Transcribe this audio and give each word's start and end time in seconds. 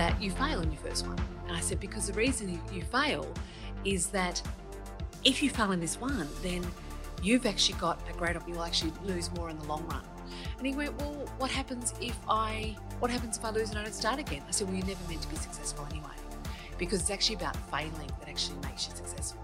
that 0.00 0.18
you 0.18 0.30
fail 0.30 0.62
in 0.62 0.72
your 0.72 0.80
first 0.80 1.06
one. 1.06 1.18
And 1.46 1.54
I 1.54 1.60
said, 1.60 1.78
because 1.78 2.06
the 2.06 2.14
reason 2.14 2.58
you, 2.72 2.80
fail 2.80 3.30
is 3.84 4.06
that 4.06 4.40
if 5.24 5.42
you 5.42 5.50
fail 5.50 5.72
in 5.72 5.80
this 5.80 6.00
one, 6.00 6.26
then 6.40 6.66
you've 7.22 7.44
actually 7.44 7.78
got 7.78 8.00
a 8.08 8.14
great 8.14 8.34
opportunity. 8.34 8.52
You'll 8.52 8.64
actually 8.64 8.92
lose 9.04 9.30
more 9.32 9.50
in 9.50 9.58
the 9.58 9.66
long 9.66 9.86
run. 9.88 10.02
And 10.56 10.66
he 10.66 10.72
went, 10.72 10.96
well, 10.98 11.12
what 11.36 11.50
happens 11.50 11.92
if 12.00 12.18
I, 12.30 12.74
what 13.00 13.10
happens 13.10 13.36
if 13.36 13.44
I 13.44 13.50
lose 13.50 13.68
and 13.68 13.78
I 13.78 13.82
don't 13.82 13.92
start 13.92 14.18
again? 14.18 14.42
I 14.48 14.52
said, 14.52 14.68
well, 14.68 14.76
you're 14.78 14.86
never 14.86 15.06
meant 15.06 15.20
to 15.20 15.28
be 15.28 15.36
successful 15.36 15.86
anyway, 15.90 16.16
because 16.78 17.00
it's 17.00 17.10
actually 17.10 17.36
about 17.36 17.56
failing 17.70 18.10
that 18.20 18.28
actually 18.30 18.56
makes 18.66 18.88
you 18.88 18.96
successful. 18.96 19.42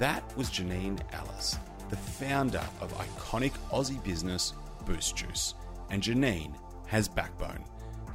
That 0.00 0.24
was 0.36 0.50
Janine 0.50 0.98
Allis, 1.12 1.56
the 1.88 1.96
founder 1.96 2.64
of 2.80 2.92
iconic 2.98 3.52
Aussie 3.70 4.02
business 4.02 4.54
Boost 4.86 5.14
Juice. 5.14 5.54
And 5.90 6.02
Janine 6.02 6.56
has 6.88 7.06
backbone. 7.06 7.62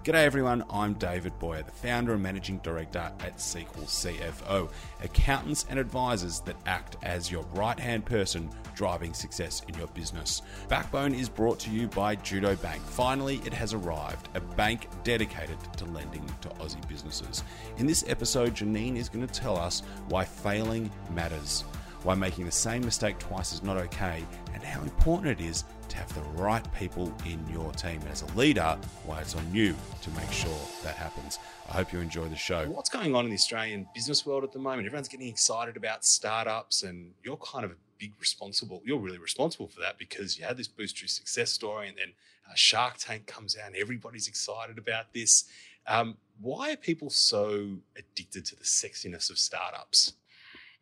G'day 0.08 0.24
everyone, 0.24 0.64
I'm 0.70 0.94
David 0.94 1.38
Boyer, 1.38 1.64
the 1.64 1.72
founder 1.72 2.14
and 2.14 2.24
managing 2.24 2.60
director 2.60 3.12
at 3.20 3.42
Sequel 3.42 3.84
CFO, 3.84 4.72
accountants 5.04 5.66
and 5.70 5.78
advisors 5.78 6.40
that 6.46 6.56
act 6.66 6.96
as 7.04 7.30
your 7.30 7.44
right 7.54 7.78
hand 7.78 8.06
person 8.06 8.50
driving 8.74 9.14
success 9.14 9.64
in 9.68 9.76
your 9.76 9.88
business. 9.88 10.44
Backbone 10.70 11.14
is 11.14 11.28
brought 11.28 11.60
to 11.60 11.70
you 11.70 11.90
by 11.90 12.16
Judo 12.16 12.56
Bank. 12.56 12.82
Finally, 12.84 13.42
it 13.46 13.54
has 13.54 13.74
arrived, 13.74 14.30
a 14.34 14.40
bank 14.40 14.88
dedicated 15.04 15.58
to 15.76 15.84
lending 15.84 16.26
to 16.40 16.48
Aussie 16.52 16.88
businesses. 16.88 17.44
In 17.76 17.86
this 17.86 18.06
episode, 18.08 18.56
Janine 18.56 18.96
is 18.96 19.10
going 19.10 19.28
to 19.28 19.34
tell 19.34 19.58
us 19.58 19.82
why 20.08 20.24
failing 20.24 20.90
matters, 21.12 21.66
why 22.08 22.16
making 22.16 22.46
the 22.46 22.52
same 22.52 22.86
mistake 22.86 23.20
twice 23.20 23.52
is 23.52 23.62
not 23.64 23.76
okay, 23.76 24.24
and 24.54 24.64
how 24.64 24.82
important 24.82 25.28
it 25.28 25.44
is 25.44 25.66
to 25.90 25.98
have 25.98 26.16
the 26.16 26.22
right 26.42 26.66
people 26.74 27.14
in 27.26 27.46
your 27.52 27.70
team. 27.74 28.00
And 28.00 28.08
as 28.08 28.22
a 28.22 28.28
leader, 28.28 28.78
why 29.04 29.20
it's 29.20 29.36
on 29.36 29.46
you 29.54 29.76
to 30.04 30.10
make 30.12 30.32
sure 30.32 30.58
that 30.84 30.96
happens. 30.96 31.38
I 31.68 31.74
hope 31.74 31.92
you 31.92 32.00
enjoy 32.00 32.30
the 32.30 32.38
show. 32.38 32.66
What's 32.70 32.90
going 32.90 33.14
on 33.14 33.26
in 33.26 33.30
the 33.30 33.36
Australian 33.36 33.90
business 33.94 34.26
world 34.26 34.46
at 34.46 34.54
the 34.54 34.60
moment? 34.60 34.86
Everyone's 34.86 35.10
getting 35.10 35.28
excited 35.28 35.76
about 35.76 36.06
startups, 36.06 36.84
and 36.84 37.12
you're 37.26 37.36
kind 37.36 37.66
of 37.66 37.72
a 37.72 37.76
big 37.98 38.14
responsible. 38.22 38.82
You're 38.86 39.00
really 39.00 39.18
responsible 39.18 39.68
for 39.68 39.82
that 39.82 39.98
because 39.98 40.40
you 40.40 40.46
had 40.46 40.56
this 40.56 40.70
Boost 40.70 40.96
Juice 40.96 41.12
success 41.12 41.52
story, 41.52 41.90
and 41.90 41.98
then 41.98 42.14
uh, 42.50 42.54
Shark 42.56 42.96
Tank 43.00 43.28
comes 43.28 43.58
out, 43.58 43.68
and 43.68 43.76
everybody's 43.76 44.30
excited 44.30 44.78
about 44.78 45.12
this. 45.14 45.44
Um, 45.88 46.16
why 46.40 46.72
are 46.72 46.78
people 46.78 47.10
so 47.10 47.80
addicted 47.98 48.46
to 48.46 48.56
the 48.56 48.64
sexiness 48.64 49.30
of 49.30 49.38
startups? 49.38 50.14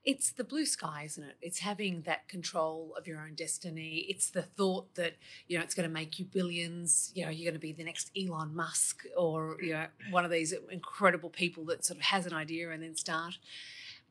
It's 0.06 0.32
the 0.32 0.44
blue 0.44 0.66
sky, 0.66 1.04
isn't 1.06 1.24
it? 1.24 1.36
It's 1.42 1.60
having 1.60 2.04
that 2.04 2.28
control 2.28 2.94
of 2.96 3.08
your 3.08 3.20
own 3.20 3.34
destiny. 3.34 4.06
It's 4.08 4.30
the 4.30 4.44
thought 4.44 4.94
that 4.96 5.16
you 5.48 5.58
know 5.58 5.64
it's 5.64 5.74
going 5.74 5.90
to 5.90 5.94
make 5.94 6.20
you 6.20 6.26
billions. 6.26 7.12
You 7.16 7.26
know, 7.26 7.32
you're 7.32 7.52
going 7.52 7.60
to 7.60 7.68
be 7.68 7.74
the 7.74 7.84
next 7.84 8.12
Elon 8.16 8.56
Musk 8.56 9.04
or 9.18 9.58
you 9.62 9.74
know 9.74 9.88
one 10.12 10.24
of 10.24 10.32
these 10.32 10.54
incredible 10.70 11.30
people 11.30 11.66
that 11.66 11.84
sort 11.84 11.98
of 11.98 12.06
has 12.06 12.26
an 12.28 12.34
idea 12.34 12.70
and 12.70 12.84
then 12.84 12.96
start. 12.96 13.40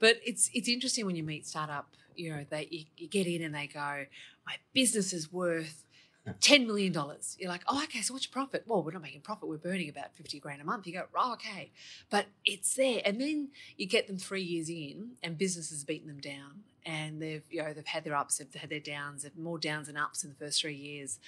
But 0.00 0.16
it's 0.24 0.50
it's 0.52 0.68
interesting 0.68 1.06
when 1.06 1.16
you 1.16 1.22
meet 1.22 1.46
startup. 1.46 1.88
You 2.16 2.30
know, 2.30 2.44
they 2.48 2.66
you, 2.70 2.84
you 2.96 3.08
get 3.08 3.26
in 3.26 3.42
and 3.42 3.54
they 3.54 3.68
go, 3.68 4.06
my 4.46 4.56
business 4.72 5.12
is 5.12 5.32
worth 5.32 5.84
$10 6.26 6.66
million. 6.66 6.92
You're 7.38 7.50
like, 7.50 7.64
oh, 7.68 7.82
okay, 7.84 8.00
so 8.00 8.14
what's 8.14 8.26
your 8.26 8.32
profit? 8.32 8.64
Well, 8.66 8.82
we're 8.82 8.92
not 8.92 9.02
making 9.02 9.20
profit. 9.20 9.48
We're 9.48 9.58
burning 9.58 9.90
about 9.90 10.14
50 10.14 10.40
grand 10.40 10.62
a 10.62 10.64
month. 10.64 10.86
You 10.86 10.94
go, 10.94 11.04
oh, 11.14 11.34
okay. 11.34 11.70
But 12.08 12.26
it's 12.44 12.74
there. 12.74 13.02
And 13.04 13.20
then 13.20 13.48
you 13.76 13.86
get 13.86 14.06
them 14.06 14.16
three 14.16 14.42
years 14.42 14.70
in 14.70 15.12
and 15.22 15.36
business 15.36 15.70
has 15.70 15.84
beaten 15.84 16.08
them 16.08 16.20
down. 16.20 16.62
And 16.86 17.20
they've, 17.20 17.42
you 17.50 17.62
know, 17.62 17.72
they've 17.72 17.86
had 17.86 18.04
their 18.04 18.14
ups, 18.14 18.38
they've 18.38 18.54
had 18.54 18.68
their 18.68 18.80
downs, 18.80 19.22
they've 19.22 19.36
more 19.38 19.58
downs 19.58 19.88
and 19.88 19.96
ups 19.96 20.22
in 20.22 20.30
the 20.30 20.36
first 20.36 20.60
three 20.60 20.74
years. 20.74 21.18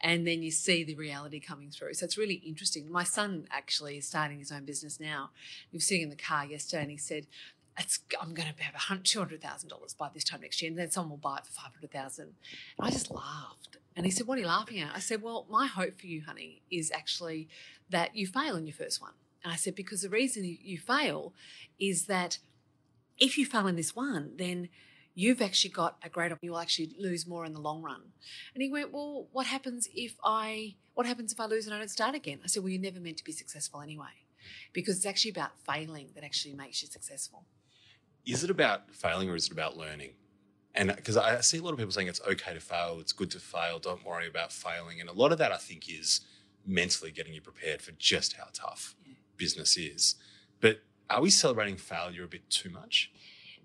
And 0.00 0.26
then 0.26 0.42
you 0.42 0.50
see 0.50 0.84
the 0.84 0.94
reality 0.94 1.40
coming 1.40 1.70
through. 1.70 1.94
So 1.94 2.04
it's 2.04 2.18
really 2.18 2.34
interesting. 2.34 2.90
My 2.90 3.04
son 3.04 3.46
actually 3.50 3.96
is 3.98 4.06
starting 4.06 4.38
his 4.38 4.52
own 4.52 4.64
business 4.64 5.00
now. 5.00 5.30
We 5.72 5.78
were 5.78 5.80
sitting 5.80 6.02
in 6.02 6.10
the 6.10 6.16
car 6.16 6.44
yesterday 6.44 6.82
and 6.82 6.90
he 6.90 6.98
said, 6.98 7.26
I'm 8.20 8.34
going 8.34 8.48
to 8.52 8.62
have 8.62 9.02
two 9.02 9.18
hundred 9.18 9.42
thousand 9.42 9.68
dollars 9.68 9.94
by 9.94 10.08
this 10.12 10.24
time 10.24 10.40
next 10.40 10.62
year, 10.62 10.70
and 10.70 10.78
then 10.78 10.90
someone 10.90 11.10
will 11.10 11.16
buy 11.18 11.38
it 11.38 11.46
for 11.46 11.52
five 11.52 11.72
hundred 11.74 11.92
thousand. 11.92 12.34
I 12.80 12.90
just 12.90 13.10
laughed, 13.10 13.76
and 13.94 14.06
he 14.06 14.10
said, 14.10 14.26
"What 14.26 14.38
are 14.38 14.40
you 14.40 14.46
laughing 14.46 14.80
at?" 14.80 14.94
I 14.94 14.98
said, 14.98 15.22
"Well, 15.22 15.46
my 15.50 15.66
hope 15.66 16.00
for 16.00 16.06
you, 16.06 16.22
honey, 16.22 16.62
is 16.70 16.90
actually 16.90 17.48
that 17.90 18.16
you 18.16 18.26
fail 18.26 18.56
in 18.56 18.66
your 18.66 18.74
first 18.74 19.00
one." 19.00 19.12
And 19.44 19.52
I 19.52 19.56
said, 19.56 19.74
"Because 19.74 20.02
the 20.02 20.08
reason 20.08 20.44
you 20.44 20.78
fail 20.78 21.34
is 21.78 22.06
that 22.06 22.38
if 23.18 23.36
you 23.36 23.46
fail 23.46 23.66
in 23.66 23.76
this 23.76 23.94
one, 23.94 24.32
then 24.36 24.68
you've 25.14 25.40
actually 25.40 25.70
got 25.70 25.96
a 26.02 26.08
great 26.08 26.32
you'll 26.42 26.58
actually 26.58 26.94
lose 26.98 27.26
more 27.26 27.44
in 27.44 27.52
the 27.52 27.60
long 27.60 27.82
run." 27.82 28.12
And 28.54 28.62
he 28.62 28.70
went, 28.70 28.92
"Well, 28.92 29.28
what 29.32 29.46
happens 29.46 29.88
if 29.94 30.16
I 30.24 30.76
what 30.94 31.06
happens 31.06 31.32
if 31.32 31.40
I 31.40 31.46
lose 31.46 31.66
and 31.66 31.74
I 31.74 31.78
don't 31.78 31.90
start 31.90 32.14
again?" 32.14 32.40
I 32.42 32.46
said, 32.46 32.62
"Well, 32.62 32.70
you're 32.70 32.80
never 32.80 33.00
meant 33.00 33.18
to 33.18 33.24
be 33.24 33.32
successful 33.32 33.82
anyway." 33.82 34.24
Because 34.72 34.96
it's 34.96 35.06
actually 35.06 35.32
about 35.32 35.58
failing 35.66 36.10
that 36.14 36.22
actually 36.22 36.54
makes 36.54 36.80
you 36.80 36.88
successful 36.88 37.44
is 38.26 38.44
it 38.44 38.50
about 38.50 38.90
failing 38.90 39.30
or 39.30 39.36
is 39.36 39.46
it 39.46 39.52
about 39.52 39.76
learning? 39.76 40.10
And 40.74 40.94
because 40.94 41.16
I 41.16 41.40
see 41.40 41.58
a 41.58 41.62
lot 41.62 41.72
of 41.72 41.78
people 41.78 41.92
saying 41.92 42.08
it's 42.08 42.20
okay 42.20 42.52
to 42.52 42.60
fail, 42.60 42.98
it's 43.00 43.12
good 43.12 43.30
to 43.30 43.38
fail, 43.40 43.78
don't 43.78 44.04
worry 44.04 44.28
about 44.28 44.52
failing. 44.52 45.00
And 45.00 45.08
a 45.08 45.12
lot 45.12 45.32
of 45.32 45.38
that 45.38 45.52
I 45.52 45.56
think 45.56 45.88
is 45.88 46.20
mentally 46.66 47.10
getting 47.10 47.32
you 47.32 47.40
prepared 47.40 47.80
for 47.80 47.92
just 47.92 48.34
how 48.34 48.48
tough 48.52 48.94
yeah. 49.06 49.14
business 49.36 49.78
is. 49.78 50.16
But 50.60 50.80
are 51.08 51.22
we 51.22 51.30
celebrating 51.30 51.76
failure 51.76 52.24
a 52.24 52.28
bit 52.28 52.50
too 52.50 52.68
much? 52.68 53.10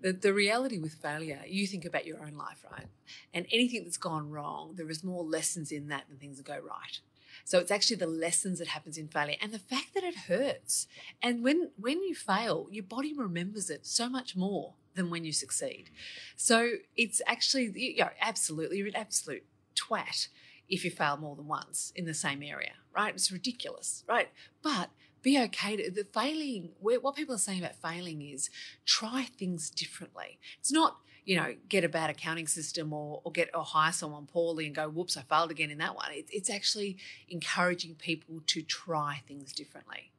The, 0.00 0.12
the 0.12 0.32
reality 0.32 0.78
with 0.78 0.94
failure, 0.94 1.40
you 1.46 1.66
think 1.66 1.84
about 1.84 2.06
your 2.06 2.24
own 2.24 2.32
life, 2.32 2.64
right? 2.72 2.86
And 3.34 3.46
anything 3.52 3.84
that's 3.84 3.98
gone 3.98 4.30
wrong, 4.30 4.74
there 4.76 4.88
is 4.90 5.04
more 5.04 5.22
lessons 5.22 5.70
in 5.70 5.88
that 5.88 6.04
than 6.08 6.18
things 6.18 6.38
that 6.38 6.46
go 6.46 6.54
right. 6.54 7.00
So 7.44 7.58
it's 7.58 7.70
actually 7.70 7.96
the 7.96 8.06
lessons 8.06 8.58
that 8.58 8.68
happens 8.68 8.98
in 8.98 9.08
failure 9.08 9.36
and 9.40 9.52
the 9.52 9.58
fact 9.58 9.94
that 9.94 10.04
it 10.04 10.14
hurts. 10.28 10.86
And 11.22 11.42
when 11.42 11.70
when 11.76 12.02
you 12.02 12.14
fail, 12.14 12.68
your 12.70 12.84
body 12.84 13.12
remembers 13.12 13.70
it 13.70 13.86
so 13.86 14.08
much 14.08 14.36
more 14.36 14.74
than 14.94 15.10
when 15.10 15.24
you 15.24 15.32
succeed. 15.32 15.90
So 16.36 16.72
it's 16.96 17.22
actually 17.26 17.72
you 17.74 17.98
know, 17.98 18.10
absolutely 18.20 18.78
you're 18.78 18.88
an 18.88 18.96
absolute 18.96 19.44
twat 19.74 20.28
if 20.68 20.84
you 20.84 20.90
fail 20.90 21.16
more 21.16 21.36
than 21.36 21.48
once 21.48 21.92
in 21.96 22.04
the 22.04 22.14
same 22.14 22.42
area, 22.42 22.72
right? 22.94 23.14
It's 23.14 23.32
ridiculous, 23.32 24.04
right? 24.08 24.28
But 24.62 24.90
be 25.22 25.40
okay 25.40 25.76
to 25.76 25.90
the 25.90 26.04
failing 26.04 26.70
what 26.80 27.14
people 27.14 27.34
are 27.34 27.38
saying 27.38 27.60
about 27.60 27.76
failing 27.76 28.22
is 28.22 28.50
try 28.84 29.22
things 29.22 29.70
differently 29.70 30.38
it's 30.58 30.72
not 30.72 30.96
you 31.24 31.36
know 31.36 31.54
get 31.68 31.84
a 31.84 31.88
bad 31.88 32.10
accounting 32.10 32.46
system 32.46 32.92
or, 32.92 33.20
or 33.24 33.32
get 33.32 33.50
or 33.54 33.62
hire 33.62 33.92
someone 33.92 34.26
poorly 34.26 34.66
and 34.66 34.74
go 34.74 34.88
whoops 34.88 35.16
i 35.16 35.22
failed 35.22 35.50
again 35.50 35.70
in 35.70 35.78
that 35.78 35.94
one. 35.94 36.10
It, 36.12 36.26
it's 36.30 36.50
actually 36.50 36.96
encouraging 37.28 37.94
people 37.94 38.40
to 38.46 38.62
try 38.62 39.22
things 39.26 39.52
differently 39.52 40.11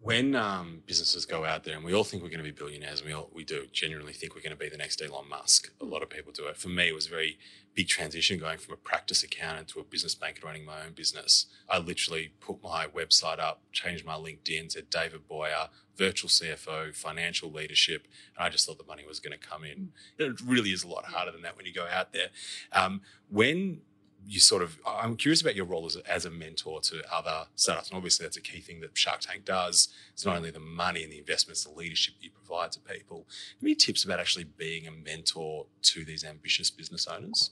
when 0.00 0.36
um, 0.36 0.82
businesses 0.86 1.26
go 1.26 1.44
out 1.44 1.64
there 1.64 1.74
and 1.74 1.84
we 1.84 1.92
all 1.92 2.04
think 2.04 2.22
we're 2.22 2.28
going 2.28 2.38
to 2.38 2.44
be 2.44 2.52
billionaires, 2.52 3.04
we 3.04 3.12
all 3.12 3.30
we 3.32 3.44
do 3.44 3.66
genuinely 3.72 4.12
think 4.12 4.34
we're 4.34 4.42
going 4.42 4.50
to 4.50 4.56
be 4.56 4.68
the 4.68 4.76
next 4.76 5.02
Elon 5.02 5.28
Musk. 5.28 5.72
A 5.80 5.84
lot 5.84 6.02
of 6.02 6.10
people 6.10 6.32
do 6.32 6.46
it. 6.46 6.56
For 6.56 6.68
me, 6.68 6.88
it 6.88 6.94
was 6.94 7.06
a 7.06 7.10
very 7.10 7.38
big 7.74 7.88
transition 7.88 8.38
going 8.38 8.58
from 8.58 8.74
a 8.74 8.76
practice 8.76 9.22
accountant 9.22 9.68
to 9.68 9.80
a 9.80 9.84
business 9.84 10.14
banker 10.14 10.46
running 10.46 10.64
my 10.64 10.84
own 10.84 10.92
business. 10.92 11.46
I 11.68 11.78
literally 11.78 12.32
put 12.40 12.62
my 12.62 12.86
website 12.86 13.40
up, 13.40 13.60
changed 13.72 14.04
my 14.04 14.14
LinkedIn, 14.14 14.72
said 14.72 14.88
David 14.88 15.26
Boyer, 15.26 15.68
virtual 15.96 16.30
CFO, 16.30 16.94
financial 16.94 17.50
leadership, 17.50 18.06
and 18.36 18.46
I 18.46 18.50
just 18.50 18.66
thought 18.66 18.78
the 18.78 18.84
money 18.84 19.04
was 19.06 19.18
going 19.18 19.38
to 19.38 19.46
come 19.46 19.64
in. 19.64 19.90
Mm. 20.18 20.30
It 20.30 20.40
really 20.40 20.70
is 20.70 20.84
a 20.84 20.88
lot 20.88 21.06
harder 21.06 21.32
than 21.32 21.42
that 21.42 21.56
when 21.56 21.66
you 21.66 21.72
go 21.72 21.86
out 21.90 22.12
there. 22.12 22.28
Um, 22.72 23.00
when 23.28 23.80
you 24.26 24.40
sort 24.40 24.62
of 24.62 24.78
i'm 24.86 25.16
curious 25.16 25.40
about 25.40 25.54
your 25.54 25.64
role 25.64 25.86
as 25.86 25.96
a, 25.96 26.10
as 26.10 26.24
a 26.24 26.30
mentor 26.30 26.80
to 26.80 27.02
other 27.12 27.46
startups. 27.54 27.88
And 27.88 27.96
obviously 27.96 28.24
that's 28.24 28.36
a 28.36 28.40
key 28.40 28.60
thing 28.60 28.80
that 28.80 28.96
shark 28.96 29.20
tank 29.20 29.44
does. 29.44 29.88
It's 30.12 30.24
not 30.24 30.36
only 30.36 30.50
the 30.50 30.60
money 30.60 31.02
and 31.02 31.12
the 31.12 31.18
investments 31.18 31.64
the 31.64 31.70
leadership 31.70 32.14
you 32.20 32.30
provide 32.30 32.72
to 32.72 32.80
people. 32.80 33.26
Any 33.62 33.74
tips 33.74 34.04
about 34.04 34.20
actually 34.20 34.44
being 34.44 34.86
a 34.86 34.90
mentor 34.90 35.66
to 35.82 36.04
these 36.04 36.24
ambitious 36.24 36.70
business 36.70 37.06
owners. 37.06 37.50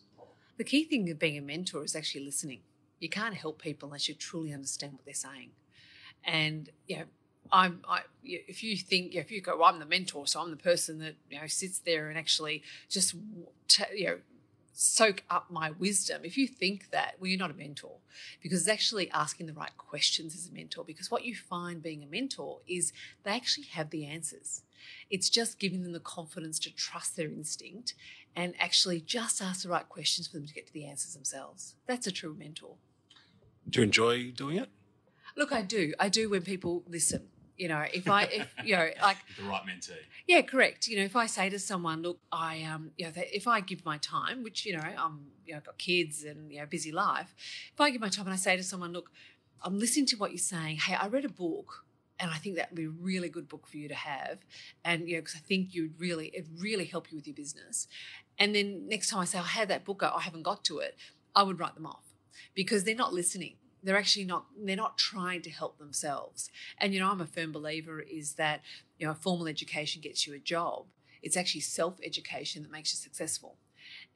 The 0.56 0.64
key 0.64 0.84
thing 0.84 1.10
of 1.10 1.18
being 1.18 1.38
a 1.38 1.42
mentor 1.42 1.84
is 1.84 1.94
actually 1.94 2.24
listening. 2.24 2.60
You 2.98 3.08
can't 3.08 3.34
help 3.34 3.60
people 3.60 3.88
unless 3.88 4.08
you 4.08 4.14
truly 4.14 4.52
understand 4.52 4.94
what 4.94 5.04
they're 5.04 5.14
saying. 5.14 5.50
And 6.24 6.70
you 6.86 6.98
know 6.98 7.04
I'm, 7.52 7.80
I, 7.88 8.00
if 8.24 8.62
you 8.62 8.76
think, 8.76 9.14
if 9.14 9.30
you 9.30 9.40
go, 9.40 9.56
well, 9.56 9.68
I'm 9.72 9.78
the 9.78 9.86
mentor, 9.86 10.26
so 10.26 10.40
I'm 10.40 10.50
the 10.50 10.56
person 10.56 10.98
that 10.98 11.14
you 11.30 11.40
know 11.40 11.46
sits 11.46 11.78
there 11.78 12.08
and 12.08 12.18
actually 12.18 12.62
just, 12.88 13.14
t- 13.68 13.84
you 13.94 14.06
know, 14.06 14.18
soak 14.78 15.25
up 15.31 15.50
my 15.50 15.70
wisdom. 15.70 16.20
If 16.23 16.37
you 16.37 16.46
think 16.46 16.90
that, 16.90 17.14
well, 17.19 17.28
you're 17.28 17.38
not 17.38 17.50
a 17.50 17.55
mentor 17.55 17.96
because 18.43 18.61
it's 18.61 18.69
actually 18.69 19.11
asking 19.11 19.46
the 19.46 19.55
right 19.55 19.75
questions 19.78 20.34
as 20.34 20.49
a 20.49 20.52
mentor. 20.52 20.84
Because 20.84 21.11
what 21.11 21.25
you 21.25 21.34
find 21.34 21.82
being 21.82 22.02
a 22.02 22.06
mentor 22.06 22.61
is 22.69 22.93
they 23.25 23.31
actually 23.31 23.69
have 23.69 23.88
the 23.88 24.05
answers. 24.05 24.62
It's 25.08 25.31
just 25.31 25.58
giving 25.58 25.82
them 25.82 25.93
the 25.93 26.00
confidence 26.00 26.58
to 26.61 26.70
trust 26.75 27.17
their 27.17 27.28
instinct 27.28 27.94
and 28.37 28.55
actually 28.58 29.00
just 29.00 29.40
ask 29.40 29.62
the 29.62 29.70
right 29.70 29.88
questions 29.88 30.26
for 30.26 30.37
them 30.37 30.46
to 30.46 30.52
get 30.52 30.67
to 30.67 30.73
the 30.75 30.84
answers 30.84 31.14
themselves. 31.14 31.75
That's 31.87 32.06
a 32.06 32.12
true 32.12 32.37
mentor. 32.38 32.75
Do 33.69 33.81
you 33.81 33.84
enjoy 33.84 34.31
doing 34.32 34.58
it? 34.58 34.69
Look, 35.37 35.52
I 35.52 35.62
do. 35.62 35.94
I 35.99 36.11
do 36.11 36.28
when 36.28 36.43
people 36.43 36.84
listen. 36.87 37.28
You 37.56 37.68
know, 37.68 37.84
if 37.92 38.08
I, 38.08 38.24
if 38.24 38.48
you 38.64 38.76
know, 38.76 38.88
like 39.02 39.16
the 39.36 39.44
right 39.44 39.62
mentee. 39.62 39.92
Yeah, 40.26 40.42
correct. 40.42 40.88
You 40.88 40.98
know, 40.98 41.04
if 41.04 41.16
I 41.16 41.26
say 41.26 41.48
to 41.48 41.58
someone, 41.58 42.02
"Look, 42.02 42.18
I 42.30 42.62
um, 42.62 42.90
you 42.96 43.06
know, 43.06 43.12
if 43.16 43.48
I 43.48 43.60
give 43.60 43.84
my 43.84 43.98
time, 43.98 44.42
which 44.42 44.66
you 44.66 44.76
know, 44.76 44.82
I'm, 44.82 45.26
you 45.44 45.52
know, 45.52 45.58
I've 45.58 45.64
got 45.64 45.78
kids 45.78 46.24
and 46.24 46.52
you 46.52 46.60
know, 46.60 46.66
busy 46.66 46.92
life. 46.92 47.34
If 47.72 47.80
I 47.80 47.90
give 47.90 48.00
my 48.00 48.08
time 48.08 48.26
and 48.26 48.34
I 48.34 48.36
say 48.36 48.56
to 48.56 48.62
someone, 48.62 48.92
"Look, 48.92 49.10
I'm 49.62 49.78
listening 49.78 50.06
to 50.06 50.16
what 50.16 50.30
you're 50.32 50.38
saying. 50.38 50.76
Hey, 50.78 50.94
I 50.94 51.06
read 51.08 51.24
a 51.24 51.30
book 51.30 51.84
and 52.18 52.30
I 52.30 52.36
think 52.36 52.56
that 52.56 52.70
would 52.70 52.76
be 52.76 52.84
a 52.84 52.90
really 52.90 53.28
good 53.28 53.48
book 53.48 53.66
for 53.66 53.76
you 53.76 53.88
to 53.88 53.94
have. 53.94 54.38
And 54.84 55.08
you 55.08 55.16
know, 55.16 55.20
because 55.20 55.36
I 55.36 55.40
think 55.40 55.74
you'd 55.74 55.98
really 55.98 56.28
it 56.28 56.46
really 56.58 56.84
help 56.84 57.10
you 57.10 57.16
with 57.16 57.26
your 57.26 57.34
business. 57.34 57.88
And 58.38 58.54
then 58.54 58.88
next 58.88 59.10
time 59.10 59.20
I 59.20 59.24
say 59.24 59.38
I 59.38 59.42
had 59.42 59.68
that 59.68 59.84
book, 59.84 60.02
I 60.02 60.20
haven't 60.20 60.42
got 60.42 60.64
to 60.64 60.78
it, 60.78 60.96
I 61.34 61.42
would 61.42 61.58
write 61.58 61.74
them 61.74 61.86
off 61.86 62.04
because 62.54 62.84
they're 62.84 62.94
not 62.94 63.12
listening. 63.12 63.56
They're 63.86 63.96
actually 63.96 64.24
not. 64.24 64.46
They're 64.58 64.74
not 64.74 64.98
trying 64.98 65.42
to 65.42 65.50
help 65.50 65.78
themselves. 65.78 66.50
And 66.78 66.92
you 66.92 66.98
know, 66.98 67.08
I'm 67.08 67.20
a 67.20 67.26
firm 67.26 67.52
believer 67.52 68.00
is 68.00 68.34
that 68.34 68.62
you 68.98 69.06
know, 69.06 69.14
formal 69.14 69.46
education 69.46 70.02
gets 70.02 70.26
you 70.26 70.34
a 70.34 70.40
job. 70.40 70.86
It's 71.22 71.36
actually 71.36 71.60
self 71.60 71.98
education 72.02 72.64
that 72.64 72.72
makes 72.72 72.92
you 72.92 72.96
successful, 72.96 73.58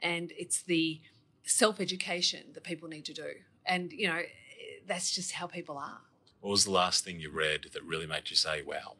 and 0.02 0.32
it's 0.36 0.60
the 0.60 1.00
self 1.44 1.80
education 1.80 2.46
that 2.54 2.64
people 2.64 2.88
need 2.88 3.04
to 3.04 3.14
do. 3.14 3.30
And 3.64 3.92
you 3.92 4.08
know, 4.08 4.22
that's 4.88 5.12
just 5.12 5.32
how 5.32 5.46
people 5.46 5.78
are. 5.78 6.00
What 6.40 6.50
was 6.50 6.64
the 6.64 6.72
last 6.72 7.04
thing 7.04 7.20
you 7.20 7.30
read 7.30 7.66
that 7.72 7.84
really 7.84 8.08
made 8.08 8.28
you 8.30 8.36
say, 8.36 8.62
wow? 8.62 8.96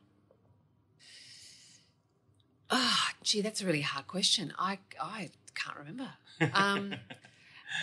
Ah, 2.71 3.09
oh, 3.11 3.17
gee, 3.25 3.41
that's 3.41 3.61
a 3.61 3.67
really 3.67 3.81
hard 3.81 4.07
question. 4.07 4.53
I, 4.57 4.79
I 5.01 5.31
can't 5.55 5.77
remember. 5.77 6.11
Um, 6.55 6.95